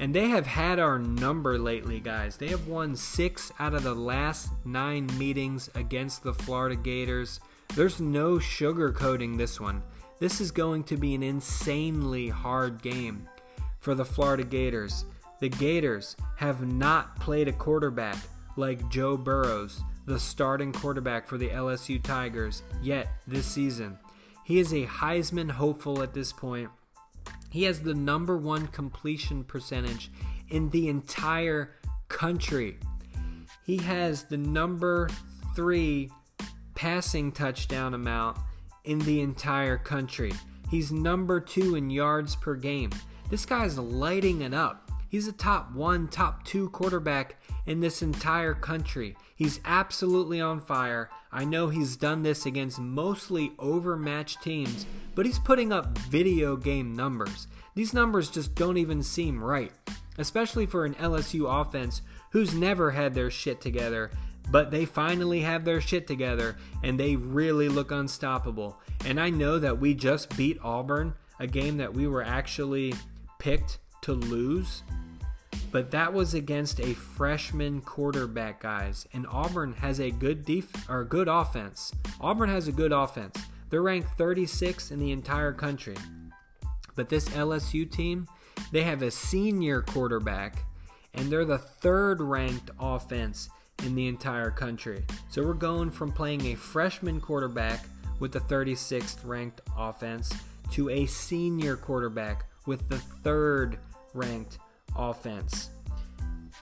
And 0.00 0.14
they 0.14 0.28
have 0.28 0.46
had 0.46 0.78
our 0.78 0.98
number 0.98 1.58
lately, 1.58 2.00
guys. 2.00 2.38
They 2.38 2.48
have 2.48 2.66
won 2.66 2.96
six 2.96 3.52
out 3.58 3.74
of 3.74 3.82
the 3.82 3.94
last 3.94 4.50
nine 4.64 5.06
meetings 5.18 5.68
against 5.74 6.22
the 6.22 6.32
Florida 6.32 6.74
Gators. 6.74 7.38
There's 7.76 8.00
no 8.00 8.36
sugarcoating 8.36 9.36
this 9.36 9.60
one. 9.60 9.82
This 10.18 10.40
is 10.40 10.52
going 10.52 10.84
to 10.84 10.96
be 10.96 11.14
an 11.14 11.22
insanely 11.22 12.30
hard 12.30 12.80
game 12.80 13.28
for 13.78 13.94
the 13.94 14.06
Florida 14.06 14.42
Gators. 14.42 15.04
The 15.38 15.50
Gators 15.50 16.16
have 16.36 16.66
not 16.66 17.20
played 17.20 17.48
a 17.48 17.52
quarterback 17.52 18.16
like 18.56 18.88
Joe 18.88 19.18
Burrows, 19.18 19.82
the 20.06 20.18
starting 20.18 20.72
quarterback 20.72 21.28
for 21.28 21.36
the 21.36 21.50
LSU 21.50 22.02
Tigers, 22.02 22.62
yet 22.82 23.08
this 23.26 23.44
season. 23.44 23.98
He 24.44 24.60
is 24.60 24.72
a 24.72 24.86
Heisman 24.86 25.50
hopeful 25.50 26.02
at 26.02 26.14
this 26.14 26.32
point. 26.32 26.70
He 27.50 27.64
has 27.64 27.80
the 27.80 27.94
number 27.94 28.36
one 28.36 28.68
completion 28.68 29.44
percentage 29.44 30.10
in 30.48 30.70
the 30.70 30.88
entire 30.88 31.76
country. 32.08 32.78
He 33.64 33.76
has 33.78 34.24
the 34.24 34.36
number 34.36 35.08
three 35.54 36.10
passing 36.74 37.32
touchdown 37.32 37.94
amount 37.94 38.38
in 38.84 39.00
the 39.00 39.20
entire 39.20 39.76
country. 39.76 40.32
He's 40.70 40.92
number 40.92 41.40
two 41.40 41.74
in 41.74 41.90
yards 41.90 42.36
per 42.36 42.54
game. 42.54 42.90
This 43.28 43.44
guy's 43.44 43.78
lighting 43.78 44.42
it 44.42 44.54
up. 44.54 44.89
He's 45.10 45.26
a 45.26 45.32
top 45.32 45.74
one, 45.74 46.06
top 46.06 46.44
two 46.44 46.70
quarterback 46.70 47.34
in 47.66 47.80
this 47.80 48.00
entire 48.00 48.54
country. 48.54 49.16
He's 49.34 49.58
absolutely 49.64 50.40
on 50.40 50.60
fire. 50.60 51.10
I 51.32 51.44
know 51.44 51.68
he's 51.68 51.96
done 51.96 52.22
this 52.22 52.46
against 52.46 52.78
mostly 52.78 53.50
overmatched 53.58 54.40
teams, 54.40 54.86
but 55.16 55.26
he's 55.26 55.40
putting 55.40 55.72
up 55.72 55.98
video 55.98 56.56
game 56.56 56.94
numbers. 56.94 57.48
These 57.74 57.92
numbers 57.92 58.30
just 58.30 58.54
don't 58.54 58.76
even 58.76 59.02
seem 59.02 59.42
right, 59.42 59.72
especially 60.16 60.66
for 60.66 60.84
an 60.84 60.94
LSU 60.94 61.60
offense 61.60 62.02
who's 62.30 62.54
never 62.54 62.92
had 62.92 63.12
their 63.12 63.32
shit 63.32 63.60
together. 63.60 64.12
But 64.48 64.70
they 64.70 64.84
finally 64.84 65.40
have 65.40 65.64
their 65.64 65.80
shit 65.80 66.06
together 66.06 66.56
and 66.84 66.98
they 66.98 67.16
really 67.16 67.68
look 67.68 67.90
unstoppable. 67.90 68.78
And 69.04 69.18
I 69.18 69.30
know 69.30 69.58
that 69.58 69.80
we 69.80 69.92
just 69.94 70.36
beat 70.36 70.58
Auburn, 70.62 71.14
a 71.40 71.48
game 71.48 71.78
that 71.78 71.94
we 71.94 72.06
were 72.06 72.22
actually 72.22 72.94
picked 73.38 73.78
to 74.02 74.12
lose. 74.12 74.82
But 75.72 75.90
that 75.92 76.12
was 76.12 76.34
against 76.34 76.80
a 76.80 76.94
freshman 76.94 77.80
quarterback, 77.80 78.60
guys. 78.60 79.06
And 79.12 79.26
Auburn 79.28 79.74
has 79.74 80.00
a 80.00 80.10
good 80.10 80.44
def- 80.44 80.88
or 80.88 81.04
good 81.04 81.28
offense. 81.28 81.92
Auburn 82.20 82.48
has 82.50 82.66
a 82.66 82.72
good 82.72 82.92
offense. 82.92 83.36
They're 83.68 83.82
ranked 83.82 84.18
36 84.18 84.90
in 84.90 84.98
the 84.98 85.12
entire 85.12 85.52
country. 85.52 85.96
But 86.96 87.08
this 87.08 87.28
LSU 87.28 87.90
team, 87.90 88.26
they 88.72 88.82
have 88.82 89.02
a 89.02 89.10
senior 89.10 89.82
quarterback, 89.82 90.64
and 91.14 91.30
they're 91.30 91.44
the 91.44 91.58
third 91.58 92.20
ranked 92.20 92.70
offense 92.80 93.48
in 93.84 93.94
the 93.94 94.08
entire 94.08 94.50
country. 94.50 95.04
So 95.28 95.44
we're 95.44 95.54
going 95.54 95.90
from 95.90 96.12
playing 96.12 96.46
a 96.46 96.56
freshman 96.56 97.20
quarterback 97.20 97.84
with 98.18 98.32
the 98.32 98.40
36th 98.40 99.24
ranked 99.24 99.60
offense 99.76 100.32
to 100.72 100.90
a 100.90 101.06
senior 101.06 101.76
quarterback 101.76 102.44
with 102.66 102.88
the 102.88 102.98
third 102.98 103.78
ranked 104.14 104.58
offense. 104.96 105.70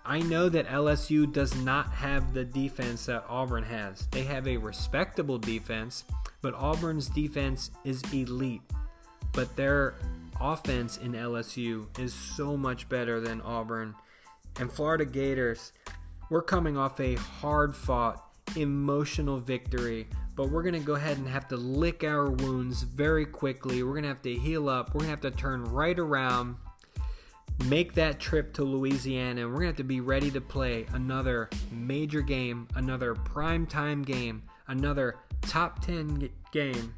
I 0.05 0.21
know 0.21 0.49
that 0.49 0.69
LSU 0.69 1.31
does 1.31 1.55
not 1.57 1.93
have 1.93 2.33
the 2.33 2.45
defense 2.45 3.07
that 3.07 3.25
Auburn 3.29 3.65
has. 3.65 4.07
They 4.11 4.23
have 4.25 4.49
a 4.49 4.57
respectable 4.57 5.39
defense, 5.39 6.05
but 6.41 6.55
Auburn's 6.55 7.11
defense 7.11 7.71
is 7.85 8.03
elite. 8.13 8.63
But 9.33 9.55
their 9.55 9.97
offense 10.41 10.97
in 10.97 11.13
LSU 11.13 11.87
is 11.99 12.15
so 12.15 12.57
much 12.57 12.89
better 12.89 13.21
than 13.21 13.43
Auburn. 13.43 13.95
And 14.59 14.73
Florida 14.73 15.05
Gators, 15.05 15.73
we're 16.31 16.43
coming 16.43 16.79
off 16.79 16.99
a 17.01 17.17
hard 17.17 17.77
fought, 17.77 18.25
emotional 18.57 19.39
victory, 19.39 20.09
but 20.37 20.49
we're 20.51 20.63
going 20.63 20.75
to 20.75 20.81
go 20.81 20.95
ahead 20.95 21.19
and 21.19 21.29
have 21.29 21.49
to 21.49 21.57
lick 21.57 22.03
our 22.03 22.31
wounds 22.31 22.83
very 22.83 23.27
quickly. 23.27 23.83
We're 23.83 23.93
going 23.93 24.05
to 24.05 24.09
have 24.09 24.23
to 24.23 24.35
heal 24.35 24.69
up. 24.69 24.95
We're 24.95 25.01
going 25.01 25.17
to 25.17 25.29
have 25.29 25.35
to 25.35 25.39
turn 25.39 25.65
right 25.65 25.99
around 25.99 26.57
make 27.67 27.95
that 27.95 28.21
trip 28.21 28.53
to 28.55 28.65
Louisiana, 28.65 29.43
and 29.43 29.51
we're 29.51 29.61
going 29.61 29.63
to 29.63 29.69
have 29.69 29.77
to 29.77 29.85
be 29.85 30.01
ready 30.01 30.31
to 30.31 30.41
play 30.41 30.87
another 30.93 31.51
major 31.71 32.21
game, 32.21 32.69
another 32.75 33.15
prime 33.15 33.67
time 33.67 34.03
game, 34.03 34.43
another 34.69 35.17
top 35.43 35.85
10 35.85 36.31
game. 36.53 36.95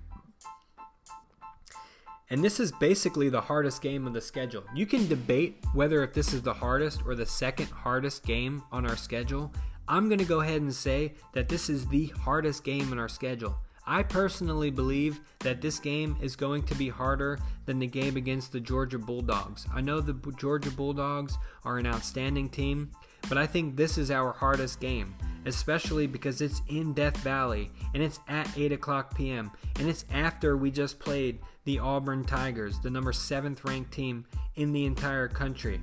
And 2.33 2.44
this 2.44 2.61
is 2.61 2.70
basically 2.70 3.29
the 3.29 3.40
hardest 3.40 3.83
game 3.83 4.07
of 4.07 4.12
the 4.12 4.20
schedule. 4.20 4.62
You 4.73 4.87
can 4.87 5.09
debate 5.09 5.64
whether 5.75 6.05
if 6.05 6.12
this 6.12 6.33
is 6.33 6.42
the 6.42 6.55
hardest 6.55 7.03
or 7.05 7.16
the 7.16 7.27
second 7.27 7.66
hardest 7.66 8.25
game 8.25 8.62
on 8.70 8.88
our 8.88 8.96
schedule. 8.96 9.53
I'm 9.88 10.09
going 10.09 10.20
to 10.20 10.25
go 10.25 10.40
ahead 10.40 10.62
and 10.62 10.73
say 10.73 11.14
that 11.33 11.49
this 11.49 11.68
is 11.68 11.88
the 11.88 12.07
hardest 12.07 12.62
game 12.62 12.92
in 12.92 13.01
our 13.01 13.09
schedule. 13.09 13.57
I 13.90 14.05
personally 14.05 14.70
believe 14.70 15.18
that 15.40 15.61
this 15.61 15.81
game 15.81 16.16
is 16.22 16.37
going 16.37 16.62
to 16.66 16.76
be 16.76 16.88
harder 16.88 17.40
than 17.66 17.81
the 17.81 17.88
game 17.88 18.16
against 18.16 18.53
the 18.53 18.61
Georgia 18.61 19.00
Bulldogs. 19.00 19.66
I 19.74 19.81
know 19.81 20.00
the 20.00 20.14
Georgia 20.38 20.70
Bulldogs 20.70 21.37
are 21.64 21.76
an 21.76 21.88
outstanding 21.88 22.50
team, 22.50 22.92
but 23.29 23.37
I 23.37 23.48
think 23.48 23.74
this 23.74 23.98
is 23.98 24.12
our 24.12 24.31
hardest 24.31 24.79
game, 24.79 25.16
especially 25.44 26.07
because 26.07 26.40
it's 26.40 26.62
in 26.68 26.92
Death 26.92 27.16
Valley 27.16 27.72
and 27.92 28.00
it's 28.00 28.20
at 28.29 28.57
8 28.57 28.70
o'clock 28.70 29.16
p.m. 29.16 29.50
and 29.81 29.88
it's 29.88 30.05
after 30.12 30.57
we 30.57 30.70
just 30.70 31.00
played 31.00 31.40
the 31.64 31.81
Auburn 31.81 32.22
Tigers, 32.24 32.79
the 32.79 32.90
number 32.90 33.11
7th 33.11 33.64
ranked 33.64 33.90
team 33.90 34.24
in 34.55 34.72
the 34.72 34.87
entire 34.87 35.26
country. 35.26 35.81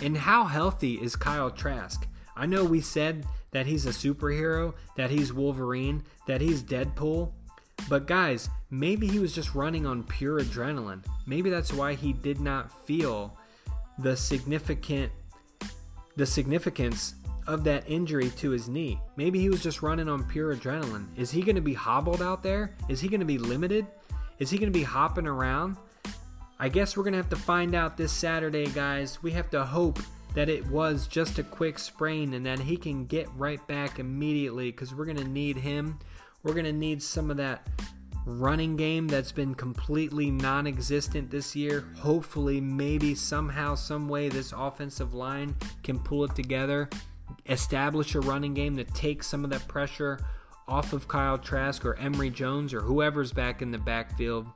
And 0.00 0.16
how 0.16 0.44
healthy 0.44 0.94
is 0.94 1.16
Kyle 1.16 1.50
Trask? 1.50 2.06
I 2.36 2.46
know 2.46 2.62
we 2.62 2.80
said 2.80 3.26
that 3.50 3.66
he's 3.66 3.84
a 3.84 3.90
superhero, 3.90 4.74
that 4.96 5.10
he's 5.10 5.32
Wolverine, 5.32 6.04
that 6.28 6.40
he's 6.40 6.62
Deadpool, 6.62 7.32
but 7.88 8.06
guys, 8.06 8.48
maybe 8.70 9.06
he 9.06 9.18
was 9.18 9.34
just 9.34 9.54
running 9.54 9.86
on 9.86 10.02
pure 10.04 10.40
adrenaline. 10.40 11.04
Maybe 11.26 11.50
that's 11.50 11.72
why 11.72 11.94
he 11.94 12.12
did 12.12 12.40
not 12.40 12.86
feel 12.86 13.36
the 13.98 14.16
significant 14.16 15.12
the 16.16 16.26
significance 16.26 17.14
of 17.46 17.64
that 17.64 17.88
injury 17.88 18.30
to 18.30 18.50
his 18.50 18.68
knee. 18.68 19.00
Maybe 19.16 19.38
he 19.38 19.48
was 19.48 19.62
just 19.62 19.82
running 19.82 20.08
on 20.08 20.24
pure 20.24 20.54
adrenaline. 20.54 21.06
Is 21.16 21.30
he 21.30 21.42
going 21.42 21.56
to 21.56 21.62
be 21.62 21.74
hobbled 21.74 22.20
out 22.20 22.42
there? 22.42 22.74
Is 22.88 23.00
he 23.00 23.08
going 23.08 23.20
to 23.20 23.26
be 23.26 23.38
limited? 23.38 23.86
Is 24.38 24.50
he 24.50 24.58
going 24.58 24.70
to 24.70 24.78
be 24.78 24.84
hopping 24.84 25.26
around? 25.26 25.76
I 26.58 26.68
guess 26.68 26.96
we're 26.96 27.04
going 27.04 27.12
to 27.12 27.18
have 27.18 27.30
to 27.30 27.36
find 27.36 27.74
out 27.74 27.96
this 27.96 28.12
Saturday, 28.12 28.66
guys. 28.66 29.22
We 29.22 29.30
have 29.30 29.48
to 29.50 29.64
hope 29.64 30.00
that 30.34 30.48
it 30.48 30.66
was 30.66 31.06
just 31.06 31.38
a 31.38 31.42
quick 31.42 31.78
sprain 31.78 32.34
and 32.34 32.44
that 32.44 32.58
he 32.58 32.76
can 32.76 33.06
get 33.06 33.28
right 33.36 33.64
back 33.66 33.98
immediately 33.98 34.70
because 34.70 34.94
we're 34.94 35.04
going 35.04 35.16
to 35.16 35.24
need 35.24 35.56
him 35.56 35.98
we're 36.48 36.54
going 36.54 36.64
to 36.64 36.72
need 36.72 37.02
some 37.02 37.30
of 37.30 37.36
that 37.36 37.68
running 38.24 38.74
game 38.74 39.06
that's 39.06 39.32
been 39.32 39.54
completely 39.54 40.30
non 40.30 40.66
existent 40.66 41.30
this 41.30 41.54
year. 41.54 41.84
Hopefully, 41.98 42.58
maybe 42.58 43.14
somehow, 43.14 43.74
some 43.74 44.08
way, 44.08 44.30
this 44.30 44.54
offensive 44.56 45.12
line 45.12 45.54
can 45.82 45.98
pull 45.98 46.24
it 46.24 46.34
together, 46.34 46.88
establish 47.50 48.14
a 48.14 48.20
running 48.20 48.54
game 48.54 48.78
to 48.78 48.84
take 48.84 49.22
some 49.22 49.44
of 49.44 49.50
that 49.50 49.68
pressure 49.68 50.20
off 50.66 50.94
of 50.94 51.06
Kyle 51.06 51.36
Trask 51.36 51.84
or 51.84 51.96
Emory 51.96 52.30
Jones 52.30 52.72
or 52.72 52.80
whoever's 52.80 53.34
back 53.34 53.60
in 53.60 53.70
the 53.70 53.76
backfield. 53.76 54.46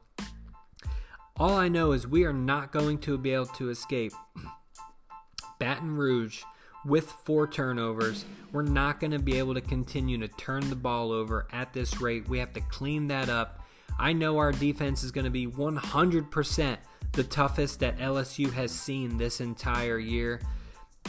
All 1.36 1.58
I 1.58 1.68
know 1.68 1.92
is 1.92 2.06
we 2.06 2.24
are 2.24 2.32
not 2.32 2.72
going 2.72 2.96
to 3.00 3.18
be 3.18 3.32
able 3.34 3.46
to 3.46 3.68
escape 3.68 4.14
Baton 5.58 5.94
Rouge 5.94 6.42
with 6.84 7.10
four 7.24 7.46
turnovers. 7.46 8.24
We're 8.52 8.62
not 8.62 9.00
going 9.00 9.12
to 9.12 9.18
be 9.18 9.38
able 9.38 9.54
to 9.54 9.60
continue 9.60 10.18
to 10.18 10.28
turn 10.28 10.68
the 10.68 10.76
ball 10.76 11.12
over 11.12 11.46
at 11.52 11.72
this 11.72 12.00
rate. 12.00 12.28
We 12.28 12.38
have 12.38 12.52
to 12.54 12.60
clean 12.60 13.08
that 13.08 13.28
up. 13.28 13.60
I 13.98 14.12
know 14.12 14.38
our 14.38 14.52
defense 14.52 15.02
is 15.02 15.12
going 15.12 15.24
to 15.24 15.30
be 15.30 15.46
100% 15.46 16.76
the 17.12 17.24
toughest 17.24 17.80
that 17.80 17.98
LSU 17.98 18.52
has 18.52 18.72
seen 18.72 19.18
this 19.18 19.40
entire 19.40 19.98
year. 19.98 20.40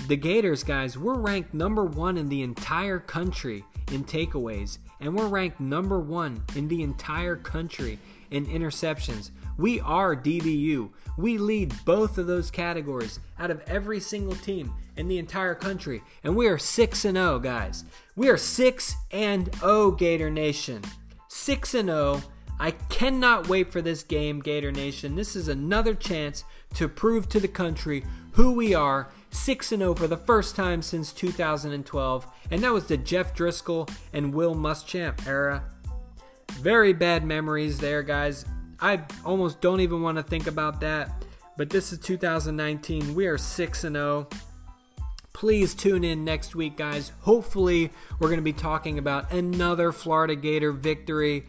The 0.07 0.17
Gators, 0.17 0.63
guys, 0.63 0.97
we're 0.97 1.17
ranked 1.17 1.53
number 1.53 1.85
one 1.85 2.17
in 2.17 2.27
the 2.27 2.41
entire 2.41 2.99
country 2.99 3.63
in 3.91 4.03
takeaways, 4.03 4.79
and 4.99 5.15
we're 5.15 5.27
ranked 5.27 5.59
number 5.59 5.99
one 5.99 6.43
in 6.55 6.67
the 6.67 6.83
entire 6.83 7.35
country 7.35 7.99
in 8.31 8.45
interceptions. 8.47 9.31
We 9.57 9.79
are 9.81 10.15
DBU. 10.15 10.89
We 11.17 11.37
lead 11.37 11.73
both 11.85 12.17
of 12.17 12.27
those 12.27 12.49
categories 12.49 13.19
out 13.37 13.51
of 13.51 13.61
every 13.67 13.99
single 13.99 14.35
team 14.35 14.73
in 14.97 15.07
the 15.07 15.19
entire 15.19 15.55
country, 15.55 16.01
and 16.23 16.35
we 16.35 16.47
are 16.47 16.57
6 16.57 17.05
and 17.05 17.17
0, 17.17 17.39
guys. 17.39 17.85
We 18.15 18.29
are 18.29 18.37
6 18.37 18.95
and 19.11 19.53
0 19.55 19.91
Gator 19.91 20.29
Nation. 20.29 20.81
6 21.27 21.73
and 21.73 21.89
0 21.89 22.23
I 22.59 22.71
cannot 22.71 23.49
wait 23.49 23.71
for 23.71 23.81
this 23.81 24.03
game, 24.03 24.39
Gator 24.39 24.71
Nation. 24.71 25.15
This 25.15 25.35
is 25.35 25.47
another 25.47 25.93
chance 25.93 26.43
to 26.75 26.87
prove 26.87 27.27
to 27.29 27.39
the 27.39 27.47
country 27.47 28.05
who 28.31 28.53
we 28.53 28.73
are. 28.73 29.09
6 29.31 29.67
0 29.69 29.95
for 29.95 30.07
the 30.07 30.17
first 30.17 30.55
time 30.55 30.81
since 30.81 31.11
2012, 31.11 32.27
and 32.51 32.63
that 32.63 32.71
was 32.71 32.85
the 32.85 32.97
Jeff 32.97 33.35
Driskel 33.35 33.89
and 34.13 34.33
Will 34.33 34.55
Muschamp 34.55 35.27
era. 35.27 35.63
Very 36.51 36.93
bad 36.93 37.25
memories 37.25 37.79
there, 37.79 38.03
guys. 38.03 38.45
I 38.83 38.99
almost 39.23 39.61
don't 39.61 39.79
even 39.79 40.01
want 40.01 40.17
to 40.17 40.23
think 40.23 40.45
about 40.45 40.81
that. 40.81 41.23
But 41.55 41.69
this 41.69 41.93
is 41.93 41.99
2019. 41.99 43.15
We 43.15 43.27
are 43.27 43.37
6 43.37 43.83
and 43.85 43.95
0. 43.95 44.27
Please 45.31 45.73
tune 45.73 46.03
in 46.03 46.25
next 46.25 46.53
week, 46.53 46.75
guys. 46.75 47.13
Hopefully, 47.21 47.91
we're 48.19 48.27
going 48.27 48.39
to 48.39 48.43
be 48.43 48.51
talking 48.51 48.99
about 48.99 49.31
another 49.31 49.93
Florida 49.93 50.35
Gator 50.35 50.73
victory. 50.73 51.45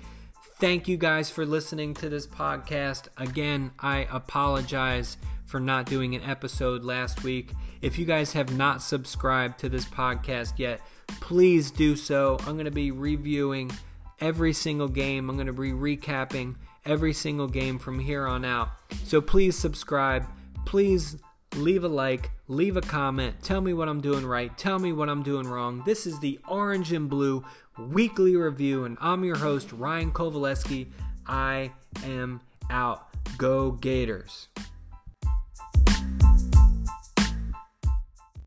Thank 0.61 0.87
you 0.87 0.97
guys 0.97 1.29
for 1.29 1.45
listening 1.45 1.93
to 1.95 2.09
this 2.09 2.25
podcast. 2.25 3.09
Again, 3.17 3.73
I 3.81 4.07
apologize 4.13 5.17
for 5.45 5.59
not 5.59 5.87
doing 5.87 6.15
an 6.15 6.23
episode 6.23 6.85
last 6.85 7.25
week. 7.25 7.51
If 7.83 7.99
you 7.99 8.05
guys 8.05 8.33
have 8.35 8.57
not 8.57 8.81
subscribed 8.81 9.59
to 9.59 9.69
this 9.69 9.87
podcast 9.87 10.61
yet, 10.61 10.81
please 11.09 11.73
do 11.73 11.97
so. 11.97 12.37
I'm 12.41 12.55
going 12.55 12.67
to 12.67 12.71
be 12.71 12.93
reviewing 12.93 13.73
every 14.21 14.53
single 14.53 14.89
game, 14.89 15.29
I'm 15.29 15.37
going 15.37 15.49
to 15.49 15.53
be 15.53 15.73
recapping 15.73 16.55
every 16.85 17.13
single 17.13 17.49
game 17.49 17.79
from 17.79 17.99
here 17.99 18.27
on 18.27 18.45
out. 18.45 18.71
So 19.05 19.21
please 19.21 19.57
subscribe. 19.57 20.27
Please 20.65 21.17
leave 21.57 21.85
a 21.85 21.89
like, 21.89 22.31
leave 22.49 22.77
a 22.77 22.81
comment, 22.81 23.37
tell 23.43 23.61
me 23.61 23.73
what 23.73 23.89
I'm 23.89 24.01
doing 24.01 24.27
right, 24.27 24.57
tell 24.59 24.79
me 24.79 24.93
what 24.93 25.09
I'm 25.09 25.23
doing 25.23 25.47
wrong. 25.47 25.83
This 25.87 26.07
is 26.07 26.19
the 26.19 26.41
Orange 26.49 26.93
and 26.93 27.09
Blue 27.09 27.45
weekly 27.79 28.37
review, 28.37 28.85
and 28.85 28.97
I'm 29.01 29.25
your 29.25 29.37
host, 29.37 29.73
Ryan 29.73 30.11
Kovaleski. 30.11 30.89
I 31.27 31.73
am 32.05 32.41
out. 32.71 33.09
Go 33.39 33.73
Gators. 33.73 34.49